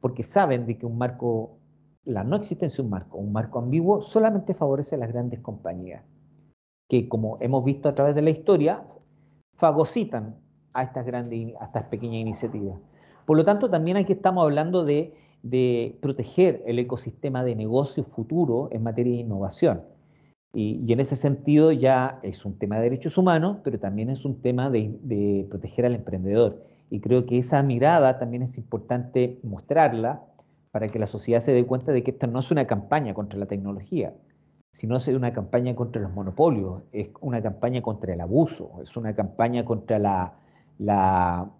[0.00, 1.58] porque saben de que un marco,
[2.04, 6.04] la no existencia de un marco, un marco ambiguo, solamente favorece a las grandes compañías,
[6.88, 8.84] que como hemos visto a través de la historia,
[9.56, 10.36] fagocitan
[10.72, 12.78] a estas grandes, a estas pequeñas iniciativas.
[13.26, 18.68] Por lo tanto, también aquí estamos hablando de, de proteger el ecosistema de negocio futuro
[18.70, 19.82] en materia de innovación.
[20.54, 24.40] Y, en ese sentido ya es un tema de derechos humanos, pero también es un
[24.42, 26.62] tema de, proteger al emprendedor.
[26.90, 30.22] Y creo que esa mirada también es importante mostrarla
[30.70, 33.38] para que la sociedad se dé cuenta de que esta no es una campaña contra
[33.38, 34.14] la tecnología,
[34.72, 39.14] sino es una campaña contra los monopolios, es una campaña contra el abuso, es una
[39.14, 39.98] campaña contra
[40.78, 41.50] la,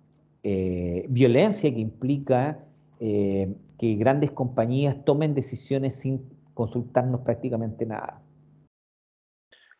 [0.44, 2.58] eh, violencia que implica
[3.00, 6.22] eh, que grandes compañías tomen decisiones sin
[6.54, 8.21] consultarnos prácticamente nada.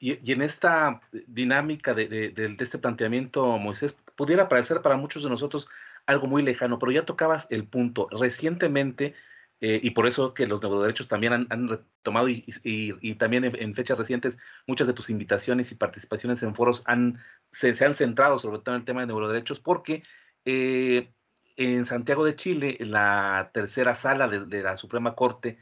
[0.02, 5.68] Y, en esta dinámica de, este planteamiento, Moisés, pudiera parecer para muchos de nosotros
[6.06, 8.08] algo muy lejano, pero ya tocabas el punto.
[8.10, 9.14] Recientemente,
[9.60, 14.40] eh, y por eso que los neuroderechos también han, retomado y, también en, fechas recientes
[14.66, 17.20] muchas de tus invitaciones y participaciones en foros han,
[17.52, 20.02] se, han centrado sobre todo en el tema de neuroderechos, porque
[20.44, 21.12] eh,
[21.56, 25.58] en Santiago de Chile, la tercera sala de, la Suprema Corte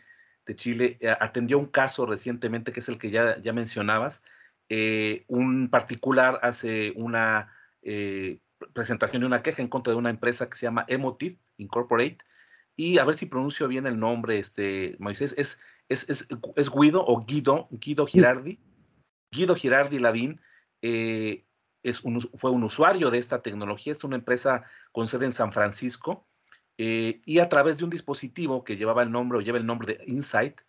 [0.51, 4.25] de Chile eh, atendió un caso recientemente, que es el que ya, ya mencionabas.
[4.69, 8.41] Eh, un particular hace una, eh,
[8.73, 12.19] presentación de una queja en contra de una empresa que se llama Emotive Incorporate.
[12.75, 17.25] Y a ver si pronuncio bien el nombre, este, Moisés, es, es, es, Guido o
[17.25, 18.59] Guido, Guido Girardi.
[19.31, 20.41] Guido Girardi Lavín
[20.83, 21.45] eh,
[21.85, 25.53] es un, fue un usuario de esta tecnología, es una empresa con sede en San
[25.53, 26.27] Francisco,
[26.83, 29.97] eh, y a través de un dispositivo que llevaba el nombre o lleva el nombre
[29.97, 30.63] de Insight,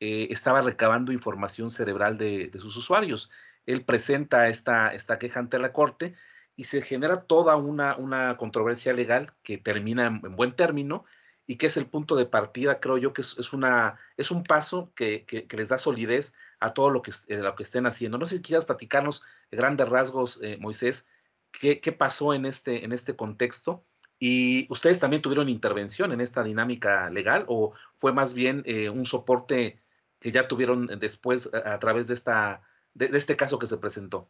[0.00, 3.30] eh, estaba recabando información cerebral de, sus usuarios.
[3.64, 6.16] Él presenta esta, esta queja ante la corte
[6.56, 11.04] y se genera toda una, una controversia legal que termina en, buen término
[11.46, 14.92] y que es el punto de partida, creo yo, que es, una, es un paso
[14.96, 18.18] que, les da solidez a todo lo que, eh, lo que estén haciendo.
[18.18, 21.08] No sé si quieras platicarnos grandes rasgos, Moisés,
[21.52, 23.86] qué, qué, pasó en este, en este contexto.
[24.24, 29.04] ¿Y ustedes también tuvieron intervención en esta dinámica legal o fue más bien eh, un
[29.04, 29.80] soporte
[30.20, 32.62] que ya tuvieron después a, través de, esta,
[32.94, 34.28] de este caso que se presentó?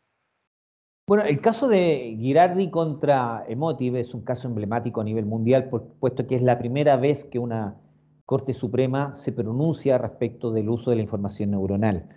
[1.07, 6.26] Bueno, el caso de Girardi contra Emotive es un caso emblemático a nivel mundial, puesto
[6.26, 7.76] que es la primera vez que una
[8.24, 12.09] Corte Suprema se pronuncia respecto del uso de la información neuronal.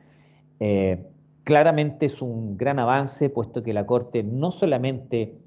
[0.61, 1.05] Eh,
[1.43, 5.41] claramente es un gran avance, puesto que la Corte no solamente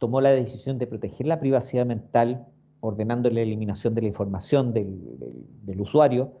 [0.00, 2.46] tomó la decisión de proteger la privacidad mental,
[2.80, 6.32] ordenando la eliminación de la información del usuario,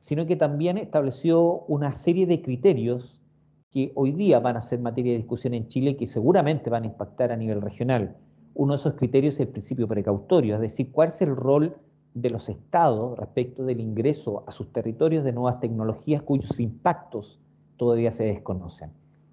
[0.00, 3.22] sino que también estableció una serie de criterios
[3.70, 6.82] que hoy día van a ser materia de discusión en Chile y que seguramente van
[6.82, 8.16] a impactar a nivel regional.
[8.54, 11.76] Uno de esos criterios es el principio precautorio, es decir, cuál es el rol
[12.14, 17.40] de los estados respecto del ingreso a sus territorios de nuevas tecnologías cuyos impactos
[17.76, 18.90] todavía se desconocen.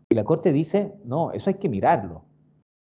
[0.09, 2.23] Y la Corte dice, no, eso hay que mirarlo.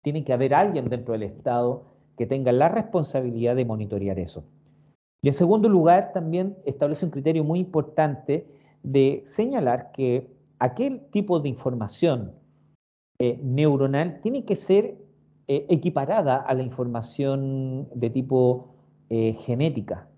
[0.09, 1.85] Tiene que haber alguien dentro del Estado
[2.17, 4.43] que tenga la responsabilidad de monitorear eso.
[5.21, 8.47] Y en segundo lugar, también establece un criterio muy importante
[8.83, 10.31] de señalar que
[10.61, 12.33] aquel tipo de información
[13.19, 14.97] eh, neuronal tiene que ser
[15.47, 18.77] eh, equiparada a la información de tipo
[19.11, 20.09] eh, genética.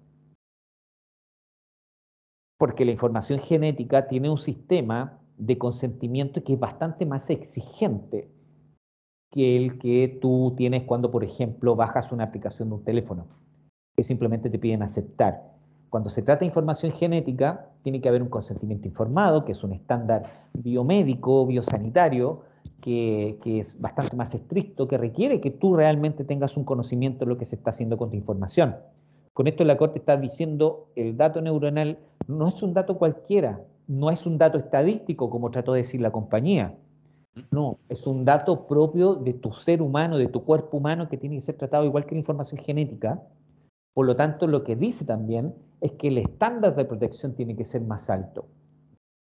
[2.58, 8.30] Porque la información genética tiene un sistema de consentimiento que es bastante más exigente
[9.30, 13.26] que el que tú tienes cuando, por ejemplo, bajas una aplicación de un teléfono,
[13.96, 15.42] que simplemente te piden aceptar.
[15.88, 19.72] Cuando se trata de información genética, tiene que haber un consentimiento informado, que es un
[19.72, 20.22] estándar
[20.52, 22.42] biomédico, biosanitario,
[22.80, 27.38] que, es bastante más estricto, que requiere que tú realmente tengas un conocimiento de lo
[27.38, 28.76] que se está haciendo con tu información.
[29.32, 34.10] Con esto la Corte está diciendo el dato neuronal no es un dato cualquiera, no
[34.10, 36.74] es un dato estadístico como trató de decir la compañía.
[37.50, 41.36] No, es un dato propio de tu ser humano, de tu cuerpo humano que tiene
[41.36, 43.22] que ser tratado igual que la información genética.
[43.94, 47.64] Por lo tanto, lo que dice también es que el estándar de protección tiene que
[47.64, 48.46] ser más alto.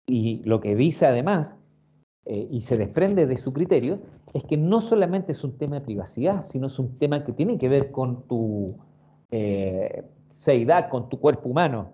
[0.07, 1.57] Y lo que dice además,
[2.27, 4.01] eh, y se desprende de su criterio,
[4.35, 7.59] es que no solamente es un tema de privacidad, sino es un tema que tiene
[7.59, 8.77] que ver con tu
[9.31, 11.93] eh, seidad, con tu cuerpo humano.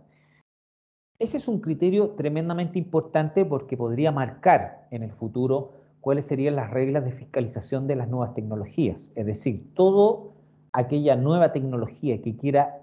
[1.18, 6.70] Ese es un criterio tremendamente importante porque podría marcar en el futuro cuáles serían las
[6.70, 9.12] reglas de fiscalización de las nuevas tecnologías.
[9.14, 10.34] Es decir, todo
[10.72, 12.82] aquella nueva tecnología que quiera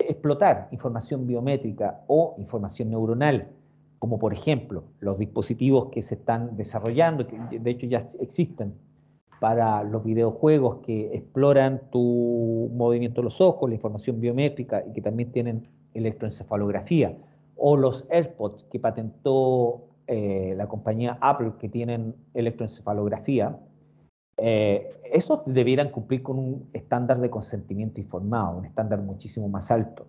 [0.00, 3.48] explotar información biométrica o información neuronal,
[4.00, 8.74] como por ejemplo los dispositivos que se están desarrollando, que de hecho ya existen
[9.38, 15.00] para los videojuegos que exploran tu movimiento de los ojos, la información biométrica y que
[15.00, 17.16] también tienen electroencefalografía,
[17.56, 23.56] o los AirPods que patentó eh, la compañía Apple que tienen electroencefalografía,
[24.38, 30.08] eh, esos debieran cumplir con un estándar de consentimiento informado, un estándar muchísimo más alto.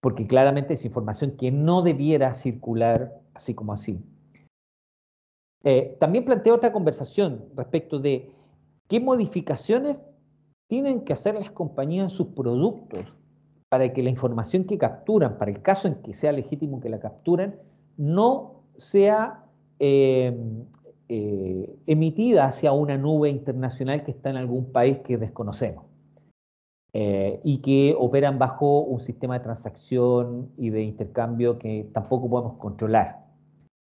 [0.00, 4.04] Porque claramente es información que no debiera circular así como así.
[5.62, 8.32] Eh, también planteo otra conversación respecto de
[8.88, 10.00] qué modificaciones
[10.66, 13.06] tienen que hacer las compañías en sus productos
[13.68, 16.98] para que la información que capturan, para el caso en que sea legítimo que la
[16.98, 17.67] capturen,
[17.98, 19.44] no sea
[19.78, 20.34] eh,
[21.10, 25.84] eh, emitida hacia una nube internacional que está en algún país que desconocemos
[26.92, 32.54] eh, y que operan bajo un sistema de transacción y de intercambio que tampoco podemos
[32.58, 33.26] controlar.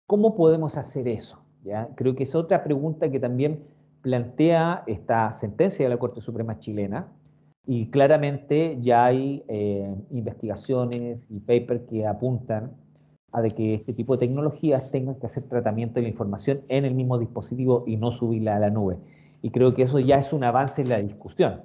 [0.08, 1.40] ¿Cómo podemos hacer eso?
[1.64, 1.90] ¿Ya?
[1.96, 3.64] Creo que es otra pregunta que también
[4.02, 7.08] plantea esta sentencia de la Corte Suprema chilena
[7.66, 12.76] y claramente ya hay eh, investigaciones y papers que apuntan
[13.34, 16.86] a de que este tipo de tecnologías tengan que hacer tratamiento de la información en
[16.86, 18.98] el mismo dispositivo y no subirla a la nube.
[19.42, 21.64] Y creo que eso ya es un avance en la discusión.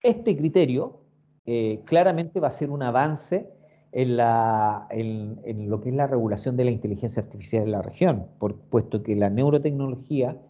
[0.00, 1.00] Este criterio
[1.44, 3.50] eh, claramente va a ser un avance
[3.90, 8.28] en, la, en, lo que es la regulación de la inteligencia artificial en la región,
[8.38, 10.40] por, puesto que la neurotecnología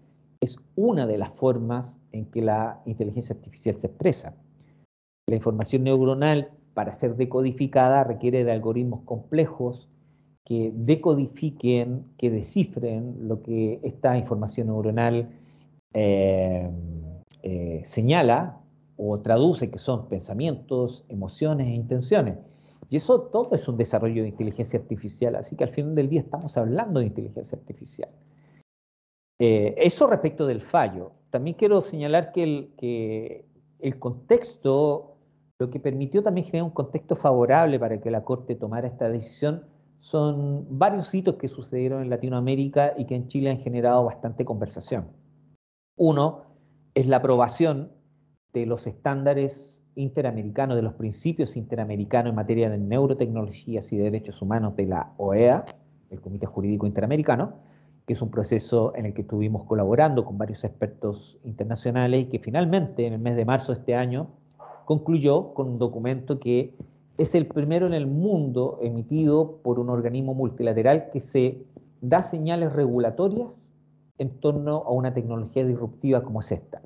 [0.41, 4.37] es una de las formas en que la inteligencia artificial se expresa.
[5.27, 9.89] La información neuronal, para ser decodificada, requiere de algoritmos complejos
[10.45, 15.29] que decodifiquen, que descifren lo que esta información neuronal
[15.93, 16.71] eh,
[17.43, 18.61] eh, señala
[18.97, 22.37] o traduce, que son pensamientos, emociones e intenciones.
[22.89, 26.21] Y eso todo es un desarrollo de inteligencia artificial, así que al final del día
[26.21, 28.11] estamos hablando de inteligencia artificial.
[29.41, 31.11] Eh, eso respecto del fallo.
[31.31, 33.45] También quiero señalar que el, que
[33.81, 35.08] el contexto,
[35.59, 39.65] lo que permitió también generar un contexto favorable para que la Corte tomara esta decisión,
[39.99, 45.09] son varios hitos que sucedieron en Latinoamérica y que en Chile han generado bastante conversación.
[45.97, 46.43] Uno
[46.95, 47.91] es la aprobación
[48.53, 54.77] de los estándares interamericanos, de los principios interamericanos en materia de neurotecnologías y derechos humanos
[54.77, 55.65] de la OEA,
[56.11, 57.55] el Comité Jurídico Interamericano,
[58.07, 62.39] que es un proceso en el que estuvimos colaborando con varios expertos internacionales y que
[62.39, 64.31] finalmente en el mes de marzo de este año
[64.89, 66.75] concluyó con un documento que
[67.19, 71.63] es el primero en el mundo emitido por un organismo multilateral que se
[72.01, 73.69] da señales regulatorias
[74.17, 76.81] en torno a una tecnología disruptiva como es esta.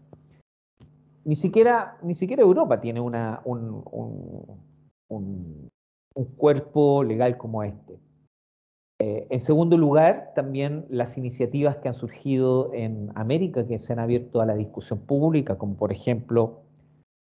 [1.25, 3.85] Ni siquiera, ni siquiera Europa tiene una, un,
[5.09, 5.71] un,
[6.37, 8.01] cuerpo legal como este.
[8.99, 14.01] Eh, en segundo lugar, también las iniciativas que han surgido en América, que se han
[14.01, 16.62] abierto a la discusión pública, como por ejemplo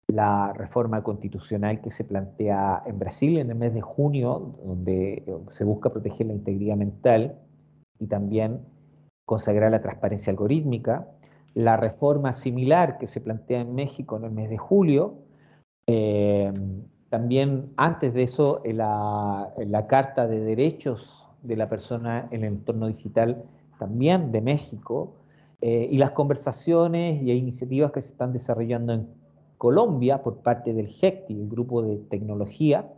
[0.09, 5.65] la reforma constitucional que se plantea en Brasil en el mes de junio, donde se
[5.65, 7.39] busca proteger la integridad mental
[7.99, 8.61] y también
[9.25, 11.09] consagrar la transparencia algorítmica,
[11.55, 15.15] la reforma similar que se plantea en México en el mes de julio,
[15.87, 16.53] eh,
[17.09, 22.87] también antes de eso la, la, Carta de Derechos de la Persona en el Entorno
[22.87, 23.45] Digital
[23.79, 25.17] también de México,
[25.65, 29.09] eh, y las conversaciones y iniciativas que se están desarrollando en
[29.63, 32.93] Colombia por parte del GECTI, el grupo de tecnología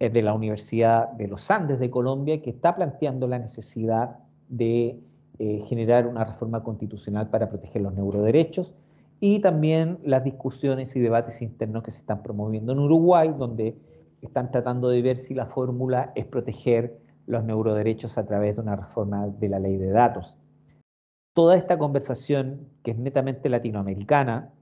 [0.00, 4.16] eh, de la Universidad de los Andes de Colombia, que está planteando la necesidad
[4.48, 4.98] de
[5.38, 8.72] eh, generar una reforma constitucional para proteger los neuroderechos
[9.20, 13.76] y también las discusiones y debates internos que se están promoviendo en Uruguay, donde
[14.22, 18.76] están tratando de ver si la fórmula es proteger los neuroderechos a través de una
[18.76, 20.38] reforma de la ley de datos.
[21.34, 24.52] Toda esta conversación, que es netamente latinoamericana,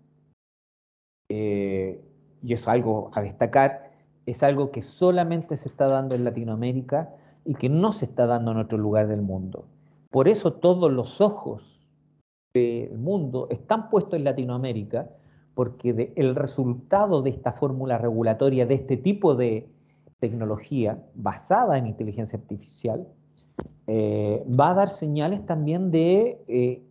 [1.31, 2.03] eh,
[2.43, 3.93] y es algo a destacar,
[4.26, 7.14] es algo que solamente se está dando en Latinoamérica
[7.45, 9.64] y que no se está dando en otro lugar del mundo.
[10.11, 11.81] Por eso todos los ojos
[12.53, 15.09] del mundo están puestos en Latinoamérica,
[15.55, 19.68] porque el resultado de esta fórmula regulatoria, de este tipo de
[20.18, 23.07] tecnología basada en inteligencia artificial,
[23.87, 26.83] eh, va a dar señales también de, eh,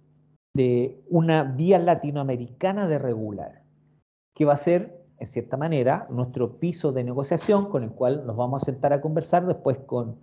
[0.54, 3.59] de una vía latinoamericana de regular,
[4.40, 8.38] que va a ser, en cierta manera, nuestro piso de negociación con el cual nos
[8.38, 10.16] vamos a sentar a conversar después con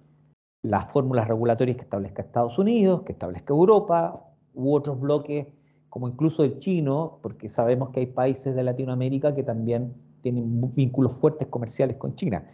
[0.62, 5.48] las fórmulas regulatorias que establezca Estados Unidos, que establezca Europa, u otros bloques,
[5.90, 9.92] como incluso el chino, porque sabemos que hay países de Latinoamérica que también
[10.22, 12.48] tienen vínculos fuertes comerciales con China.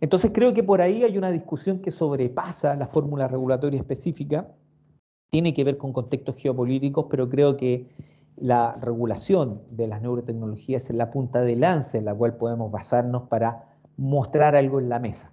[0.00, 4.48] Entonces creo que por ahí hay una discusión que sobrepasa la fórmula regulatoria específica,
[5.30, 7.90] tiene que ver con contextos geopolíticos, pero creo que
[8.36, 13.28] la regulación de las neurotecnologías es la punta de lanza en la cual podemos basarnos
[13.28, 15.32] para mostrar algo en la mesa.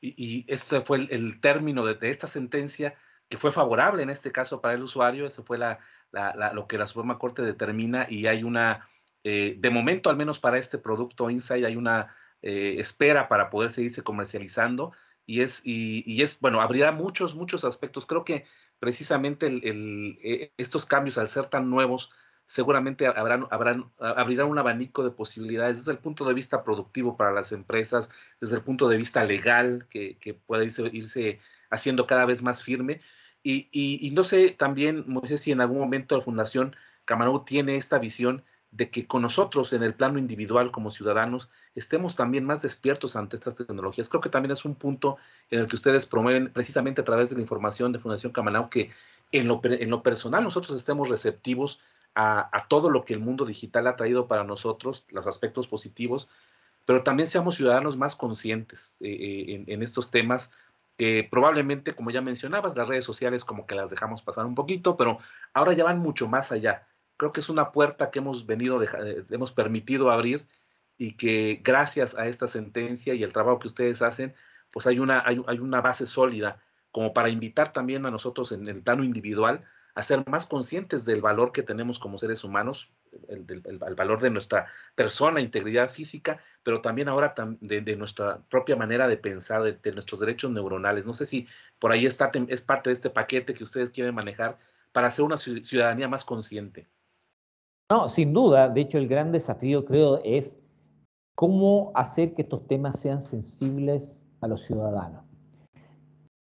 [0.00, 2.94] Y, este fue el, término de, esta sentencia
[3.28, 7.18] que fue favorable en este caso para el usuario, eso fue lo que la Suprema
[7.18, 8.88] Corte determina y hay una,
[9.22, 13.70] eh, de momento al menos para este producto Insight hay una eh, espera para poder
[13.70, 14.92] seguirse comercializando
[15.26, 18.06] y es, y, es, bueno, abrirá muchos, muchos aspectos.
[18.06, 18.44] Creo que
[18.78, 22.10] precisamente eh, estos cambios al ser tan nuevos
[22.46, 27.32] seguramente habrán, habrán, abrirán un abanico de posibilidades desde el punto de vista productivo para
[27.32, 28.10] las empresas,
[28.40, 33.00] desde el punto de vista legal, que, que puede irse, haciendo cada vez más firme.
[33.42, 37.98] Y, y, no sé también, Moisés, si en algún momento la Fundación Camarón tiene esta
[37.98, 43.16] visión de que con nosotros en el plano individual como ciudadanos estemos también más despiertos
[43.16, 44.08] ante estas tecnologías.
[44.08, 45.18] Creo que también es un punto
[45.50, 48.90] en el que ustedes promueven precisamente a través de la información de Fundación Camanao que
[49.30, 51.80] en lo, en lo personal nosotros estemos receptivos
[52.14, 56.28] a, todo lo que el mundo digital ha traído para nosotros, los aspectos positivos,
[56.84, 60.52] pero también seamos ciudadanos más conscientes eh, eh, en, estos temas
[60.98, 64.96] que probablemente, como ya mencionabas, las redes sociales como que las dejamos pasar un poquito,
[64.96, 65.18] pero
[65.54, 66.86] ahora ya van mucho más allá.
[67.22, 70.44] Creo que es una puerta que hemos venido, eh, hemos permitido abrir
[70.98, 74.34] y que gracias a esta sentencia y el trabajo que ustedes hacen,
[74.72, 76.60] pues hay una, hay, una base sólida
[76.90, 79.62] como para invitar también a nosotros en el plano individual
[79.94, 82.92] a ser más conscientes del valor que tenemos como seres humanos,
[83.28, 84.66] el, valor de nuestra
[84.96, 90.50] persona, integridad física, pero también ahora de, nuestra propia manera de pensar, de, nuestros derechos
[90.50, 91.06] neuronales.
[91.06, 91.46] No sé si
[91.78, 94.58] por ahí está, es parte de este paquete que ustedes quieren manejar
[94.90, 96.88] para hacer una ciudadanía más consciente.
[97.92, 98.70] No, sin duda.
[98.70, 100.56] De hecho, el gran desafío, creo, es
[101.34, 105.26] cómo hacer que estos temas sean sensibles a los ciudadanos.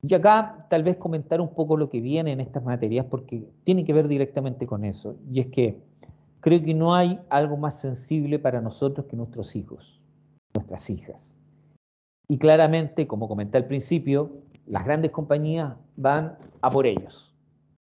[0.03, 3.83] Y acá tal vez comentar un poco lo que viene en estas materias porque tiene
[3.83, 5.17] que ver directamente con eso.
[5.31, 5.81] Y es que
[6.41, 9.99] creo que no hay algo más sensible para nosotros que nuestros hijos,
[10.53, 11.39] nuestras hijas.
[12.27, 17.35] Y claramente, como comenté al principio, las grandes compañías van a por ellos,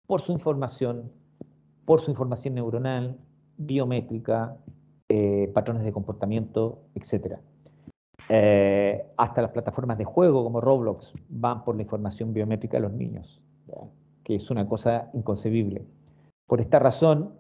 [0.06, 1.12] por su información,
[1.86, 3.18] por su información neuronal,
[3.58, 4.58] biométrica,
[5.10, 7.38] eh, patrones de comportamiento, etc.
[8.30, 12.94] Eh, hasta las plataformas de juego como Roblox van por la información biométrica de los
[12.94, 13.42] niños,
[14.24, 15.86] que es una cosa inconcebible.
[16.46, 17.34] Por esta razón,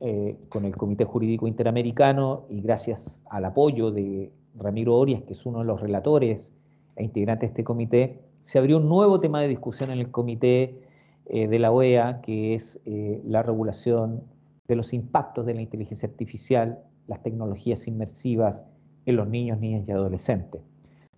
[0.00, 5.44] eh, con el Comité Jurídico Interamericano y gracias al apoyo de Ramiro Orias, que es
[5.44, 6.54] uno de los relatores
[6.96, 10.80] e integrantes de este comité, se abrió un nuevo tema de discusión en el comité
[11.26, 14.24] de la OEA, que es la regulación
[14.70, 18.64] de los impactos de la inteligencia artificial, las tecnologías inmersivas
[19.04, 20.62] en los niños, niñas y adolescentes,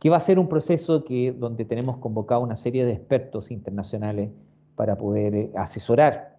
[0.00, 4.30] que va a ser un proceso que, donde tenemos convocado una serie de expertos internacionales
[4.74, 6.38] para poder eh, asesorar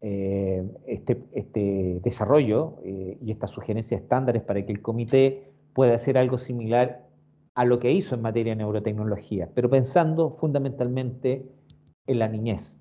[0.00, 6.16] eh, este, este, desarrollo eh, y estas sugerencias estándares para que el comité pueda hacer
[6.16, 7.06] algo similar
[7.54, 11.46] a lo que hizo en materia de neurotecnología, pero pensando fundamentalmente
[12.06, 12.80] en la niñez,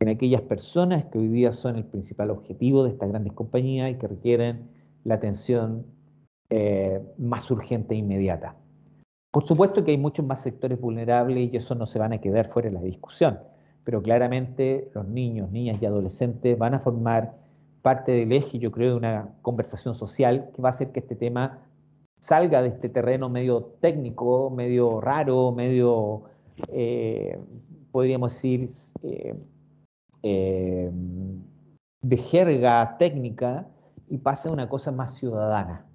[0.00, 3.94] en aquellas personas que hoy día son el principal objetivo de estas grandes compañías y
[3.94, 4.68] que requieren
[5.04, 5.86] la atención
[6.50, 8.56] eh, más urgente e inmediata.
[9.30, 12.48] Por supuesto que hay muchos más sectores vulnerables y eso no se van a quedar
[12.48, 13.40] fuera de la discusión,
[13.82, 17.34] pero claramente los niños, niñas y adolescentes van a formar
[17.82, 21.16] parte del eje, yo creo, de una conversación social que va a hacer que este
[21.16, 21.58] tema
[22.18, 26.22] salga de este terreno medio técnico, medio raro, medio,
[26.68, 27.38] eh,
[27.92, 28.68] podríamos decir,
[29.02, 29.34] eh,
[30.24, 33.68] de jerga técnica
[34.08, 35.86] y pase a una cosa más ciudadana.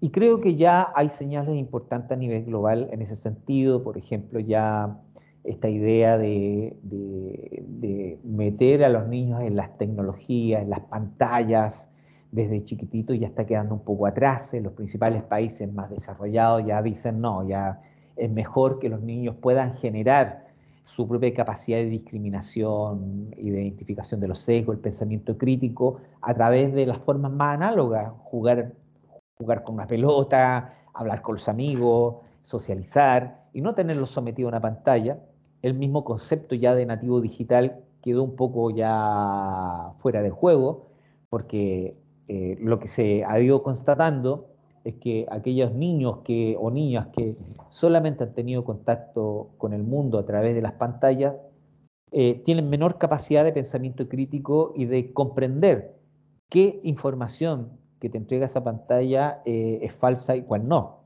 [0.00, 4.40] Y creo que ya hay señales importantes a nivel global en ese sentido, por ejemplo,
[4.40, 4.98] ya
[5.44, 6.76] esta idea de,
[8.24, 11.90] meter a los niños en las tecnologías, en las pantallas,
[12.32, 14.54] desde chiquitito ya está quedando un poco atrás.
[14.54, 17.82] En los principales países más desarrollados ya dicen, no, ya
[18.16, 20.49] es mejor que los niños puedan generar
[20.94, 26.34] su propia capacidad de discriminación y de identificación de los sesgos, el pensamiento crítico, a
[26.34, 28.72] través de las formas más análogas, jugar,
[29.38, 34.60] jugar con una pelota, hablar con los amigos, socializar y no tenerlos sometidos a una
[34.60, 35.18] pantalla.
[35.62, 40.88] El mismo concepto ya de nativo digital quedó un poco ya fuera de juego,
[41.28, 41.96] porque
[42.28, 44.49] eh, lo que se ha ido constatando
[44.84, 47.36] es que aquellos niños que, o niñas que
[47.68, 51.34] solamente han tenido contacto con el mundo a través de las pantallas,
[52.12, 55.94] eh, tienen menor capacidad de pensamiento crítico y de comprender
[56.48, 61.04] qué información que te entrega esa pantalla eh, es falsa y cuál no.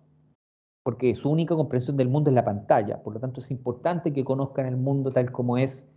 [0.83, 3.03] Porque su única comprensión del mundo es la pantalla.
[3.03, 5.89] Por lo tanto, es importante que conozcan el mundo tal como es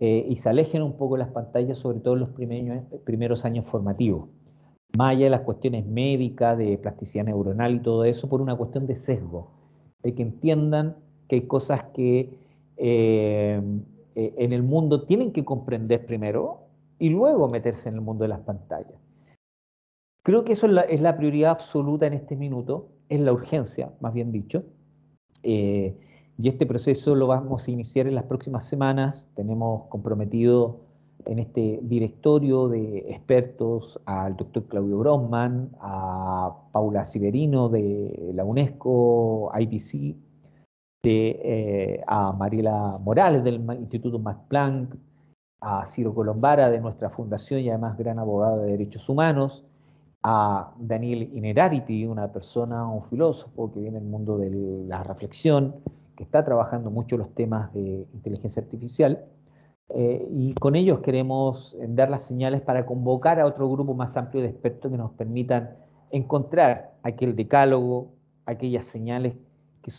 [0.00, 2.30] eh, y se alejen un poco de las pantallas, sobre todo en los
[3.04, 4.28] primeros años formativos
[4.96, 8.86] más allá de las cuestiones médicas, de plasticidad neuronal y todo eso, por una cuestión
[8.86, 9.50] de sesgo,
[10.02, 10.96] de que entiendan
[11.28, 12.30] que hay cosas que
[12.76, 13.60] eh,
[14.14, 16.60] eh, en el mundo tienen que comprender primero
[16.98, 18.98] y luego meterse en el mundo de las pantallas.
[20.22, 24.32] Creo que eso es la, prioridad absoluta en este minuto, es la urgencia, más bien
[24.32, 24.64] dicho.
[25.42, 25.96] Eh,
[26.36, 29.30] y este proceso lo vamos a iniciar en las próximas semanas.
[29.34, 30.80] Tenemos comprometido
[31.28, 39.52] en este directorio de expertos al doctor Claudio Grossman, a Paula Siberino de la UNESCO,
[39.54, 40.16] IPC,
[41.02, 44.96] de, eh, a Mariela Morales del Instituto Max Planck,
[45.60, 49.64] a Ciro Colombara de nuestra fundación y además gran abogado de derechos humanos,
[50.22, 54.50] a Daniel Inerarity, una persona, un filósofo que viene del mundo de
[54.86, 55.76] la reflexión,
[56.16, 59.24] que está trabajando mucho los temas de inteligencia artificial,
[59.90, 64.16] eh, y con ellos queremos eh, dar las señales para convocar a otro grupo más
[64.16, 65.76] amplio de expertos que nos permitan
[66.10, 68.12] encontrar aquel decálogo,
[68.44, 69.34] aquellas señales
[69.82, 69.90] que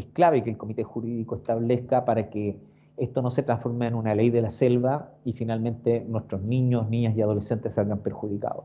[0.00, 2.58] es, clave que el comité jurídico establezca para que
[2.96, 7.16] esto no se transforme en una ley de la selva y finalmente nuestros niños, niñas
[7.16, 8.64] y adolescentes salgan perjudicados.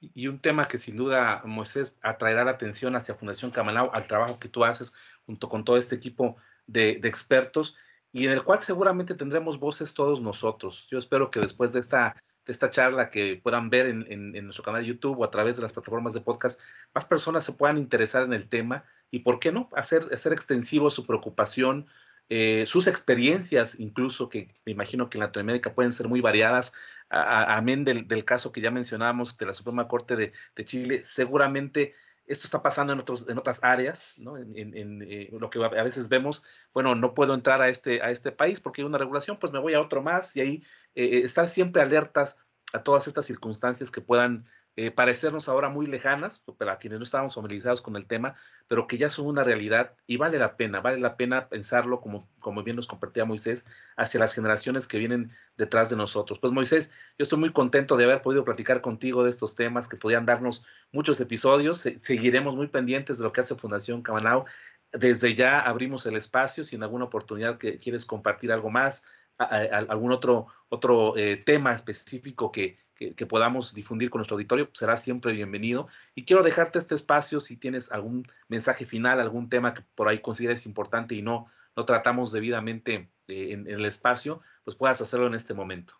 [0.00, 4.38] Y un tema que sin duda, Moisés, atraerá la atención hacia Fundación Camanao, al trabajo
[4.38, 4.94] que tú haces
[5.26, 6.36] junto con todo este equipo
[6.66, 7.76] de expertos,
[8.14, 10.86] y en el cual seguramente tendremos voces todos nosotros.
[10.88, 12.14] Yo espero que después de esta,
[12.46, 15.56] de esta charla que puedan ver en, en, nuestro canal de YouTube o a través
[15.56, 16.60] de las plataformas de podcast,
[16.94, 20.90] más personas se puedan interesar en el tema y, ¿por qué no?, hacer, hacer extensivo
[20.90, 21.86] su preocupación,
[22.28, 26.72] eh, sus experiencias, incluso que me imagino que en Latinoamérica pueden ser muy variadas,
[27.10, 31.94] amén del, del, caso que ya mencionábamos de la Suprema Corte de, de Chile, seguramente
[32.26, 34.36] esto está pasando en, otros, en otras áreas, ¿no?
[34.36, 34.54] en,
[35.02, 38.60] eh, lo que a veces vemos, bueno, no puedo entrar a este, a este país
[38.60, 40.62] porque hay una regulación, pues me voy a otro más y ahí
[40.94, 42.38] eh, eh, estar siempre alertas
[42.72, 44.46] a todas estas circunstancias que puedan
[44.76, 48.34] eh, parecernos ahora muy lejanas, para quienes no estábamos familiarizados con el tema,
[48.66, 52.28] pero que ya son una realidad y vale la pena, vale la pena pensarlo, como,
[52.40, 53.66] como bien nos compartía Moisés,
[53.96, 56.40] hacia las generaciones que vienen detrás de nosotros.
[56.40, 59.96] Pues Moisés, yo estoy muy contento de haber podido platicar contigo de estos temas que
[59.96, 61.84] podían darnos muchos episodios.
[62.00, 64.44] seguiremos muy pendientes de lo que hace Fundación Camanao.
[64.92, 69.04] Desde ya abrimos el espacio, si en alguna oportunidad que quieres compartir algo más,
[69.38, 75.32] algún otro, otro eh, tema específico que, que, podamos difundir con nuestro auditorio, será siempre
[75.32, 75.88] bienvenido.
[76.14, 80.20] Y quiero dejarte este espacio si tienes algún mensaje final, algún tema que por ahí
[80.20, 85.34] consideres importante y no, no tratamos debidamente eh, en, el espacio, pues puedas hacerlo en
[85.34, 85.94] este momento.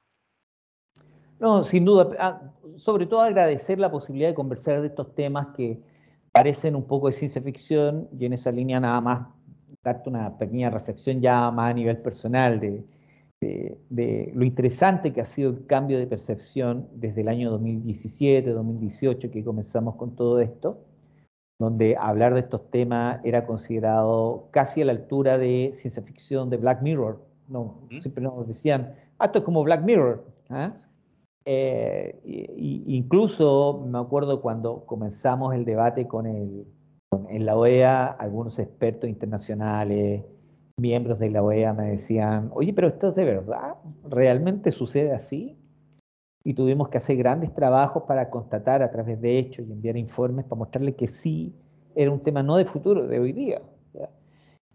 [1.40, 2.10] No, sin duda.
[2.18, 2.40] Ah,
[2.76, 5.80] sobre todo agradecer la posibilidad de conversar de estos temas que
[6.30, 9.28] parecen un poco de ciencia ficción y en esa línea nada más
[9.82, 12.84] darte una pequeña reflexión ya más a nivel personal de,
[13.88, 19.30] de, lo interesante que ha sido el cambio de percepción desde el año 2017, 2018
[19.30, 20.84] que comenzamos con todo esto,
[21.58, 26.56] donde hablar de estos temas era considerado casi a la altura de ciencia ficción de
[26.56, 27.24] Black Mirror.
[27.48, 30.24] No, siempre nos decían, ah, esto es como Black Mirror.
[30.50, 30.72] ¿ah?
[31.44, 32.20] Eh,
[32.86, 36.66] incluso me acuerdo cuando comenzamos el debate con el,
[37.28, 40.24] en la OEA, algunos expertos internacionales,
[40.76, 43.76] miembros de la OEA me decían, oye, pero esto es de verdad,
[44.08, 45.56] ¿realmente sucede así?
[46.42, 50.44] Y tuvimos que hacer grandes trabajos para constatar a través de hechos y enviar informes
[50.44, 51.54] para mostrarle que sí
[51.94, 53.62] era un tema no de futuro, de hoy día.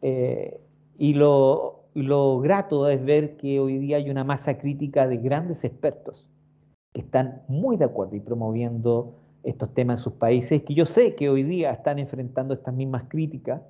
[0.01, 0.61] Eh,
[0.97, 5.63] y lo, lo grato es ver que hoy día hay una masa crítica de grandes
[5.63, 6.27] expertos
[6.93, 11.15] que están muy de acuerdo y promoviendo estos temas en sus países, que yo sé
[11.15, 13.61] que hoy día están enfrentando estas mismas críticas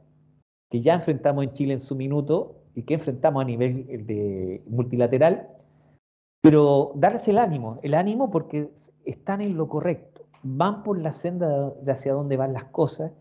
[0.70, 4.64] que ya enfrentamos en Chile en su minuto y que enfrentamos a nivel eh, de
[4.68, 5.50] multilateral,
[6.42, 8.70] pero darles el ánimo, el ánimo porque
[9.06, 13.12] están en lo correcto, van por la senda de hacia dónde van las cosas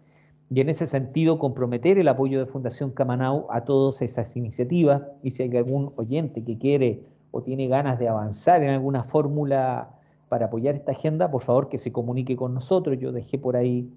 [0.50, 5.32] y en ese sentido comprometer el apoyo de Fundación Camanau a todas esas iniciativas y
[5.32, 9.90] si hay algún oyente que quiere o tiene ganas de avanzar en alguna fórmula
[10.28, 12.98] para apoyar esta agenda, por favor que se comunique con nosotros.
[12.98, 13.90] Yo dejé por ahí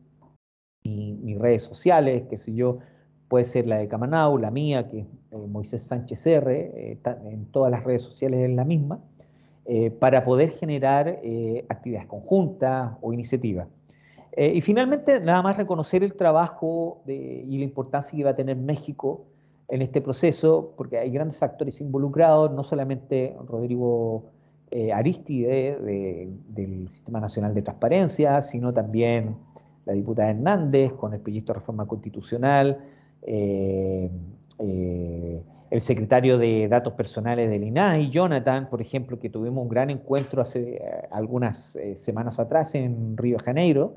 [0.84, 2.80] mis redes sociales, que si yo,
[3.32, 7.46] puede ser la de Camanau, la mía, que es eh, Moisés Sánchez R, eh, en
[7.46, 9.00] todas las redes sociales es la misma,
[9.64, 11.08] eh, para poder generar
[11.70, 13.70] actividades conjuntas o iniciativas.
[14.36, 19.26] y finalmente, nada más reconocer el trabajo y la importancia que va a tener México
[19.70, 24.26] en este proceso, porque hay grandes actores involucrados, no solamente Rodrigo
[24.94, 25.78] Aristide
[26.50, 29.38] del Sistema Nacional de Transparencia, sino también
[29.86, 33.82] la diputada Hernández con el proyecto de reforma constitucional, eh, eh, el
[35.80, 40.76] secretario de Datos Personales del INAI, Jonathan, por ejemplo, que tuvimos un gran encuentro hace
[40.76, 43.96] eh, algunas semanas atrás en Río de Janeiro,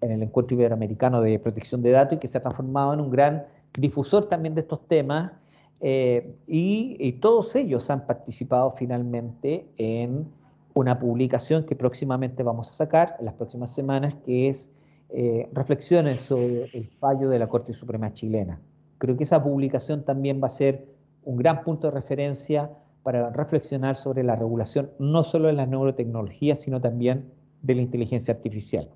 [0.00, 3.10] en el Encuentro Iberoamericano de Protección de Datos, y que se ha transformado en un
[3.10, 3.46] gran
[3.78, 5.32] difusor también de estos temas,
[5.80, 10.26] y, todos ellos han participado finalmente en
[10.74, 14.70] una publicación que próximamente vamos a sacar, en las próximas semanas, que es
[15.16, 18.60] eh, reflexiones sobre el fallo de la Corte Suprema chilena.
[18.98, 20.88] Creo que esa publicación también va a ser
[21.22, 22.68] un gran punto de referencia
[23.04, 28.34] para reflexionar sobre la regulación no solo de la neurotecnología, sino también de la inteligencia
[28.34, 28.90] artificial.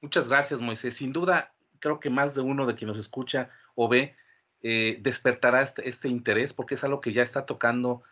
[0.00, 0.94] Muchas gracias, Moisés.
[0.94, 4.14] Sin duda, creo que más de uno de quien nos escucha o ve
[4.62, 8.02] eh, despertará este, este, interés porque es algo que ya está tocando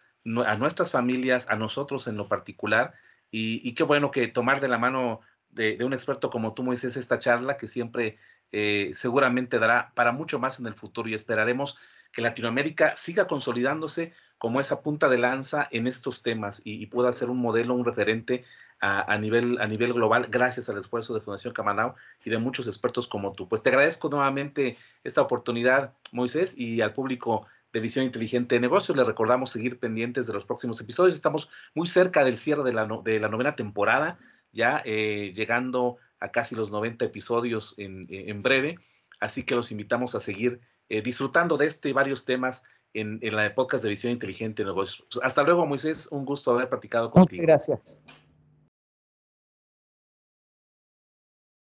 [0.44, 2.94] a nuestras familias, a nosotros en lo particular.
[3.30, 5.20] Y, y, qué bueno que tomar de la mano
[5.51, 8.18] de, un experto como tú, Moisés, esta charla que siempre
[8.53, 11.76] eh, seguramente dará para mucho más en el futuro y esperaremos
[12.12, 17.28] que Latinoamérica siga consolidándose como esa punta de lanza en estos temas y, pueda ser
[17.28, 18.44] un modelo, un referente
[18.80, 23.09] a, nivel, a nivel global gracias al esfuerzo de Fundación Camanao y de muchos expertos
[23.09, 23.49] como tú.
[23.49, 28.96] Pues te agradezco nuevamente esta oportunidad, Moisés, y al público de Visión Inteligente de Negocios.
[28.96, 31.16] Le recordamos seguir pendientes de los próximos episodios.
[31.16, 34.18] Estamos muy cerca del cierre de la, de la novena temporada
[34.59, 38.76] ya eh, llegando a casi los 90 episodios en, breve.
[39.20, 43.54] Así que los invitamos a seguir eh, disfrutando de este y varios temas en, la
[43.54, 44.64] podcast de Visión Inteligente.
[44.74, 46.09] Pues, hasta luego, Moisés.
[46.11, 47.40] Un gusto haber platicado contigo.
[47.40, 48.02] Muchas gracias.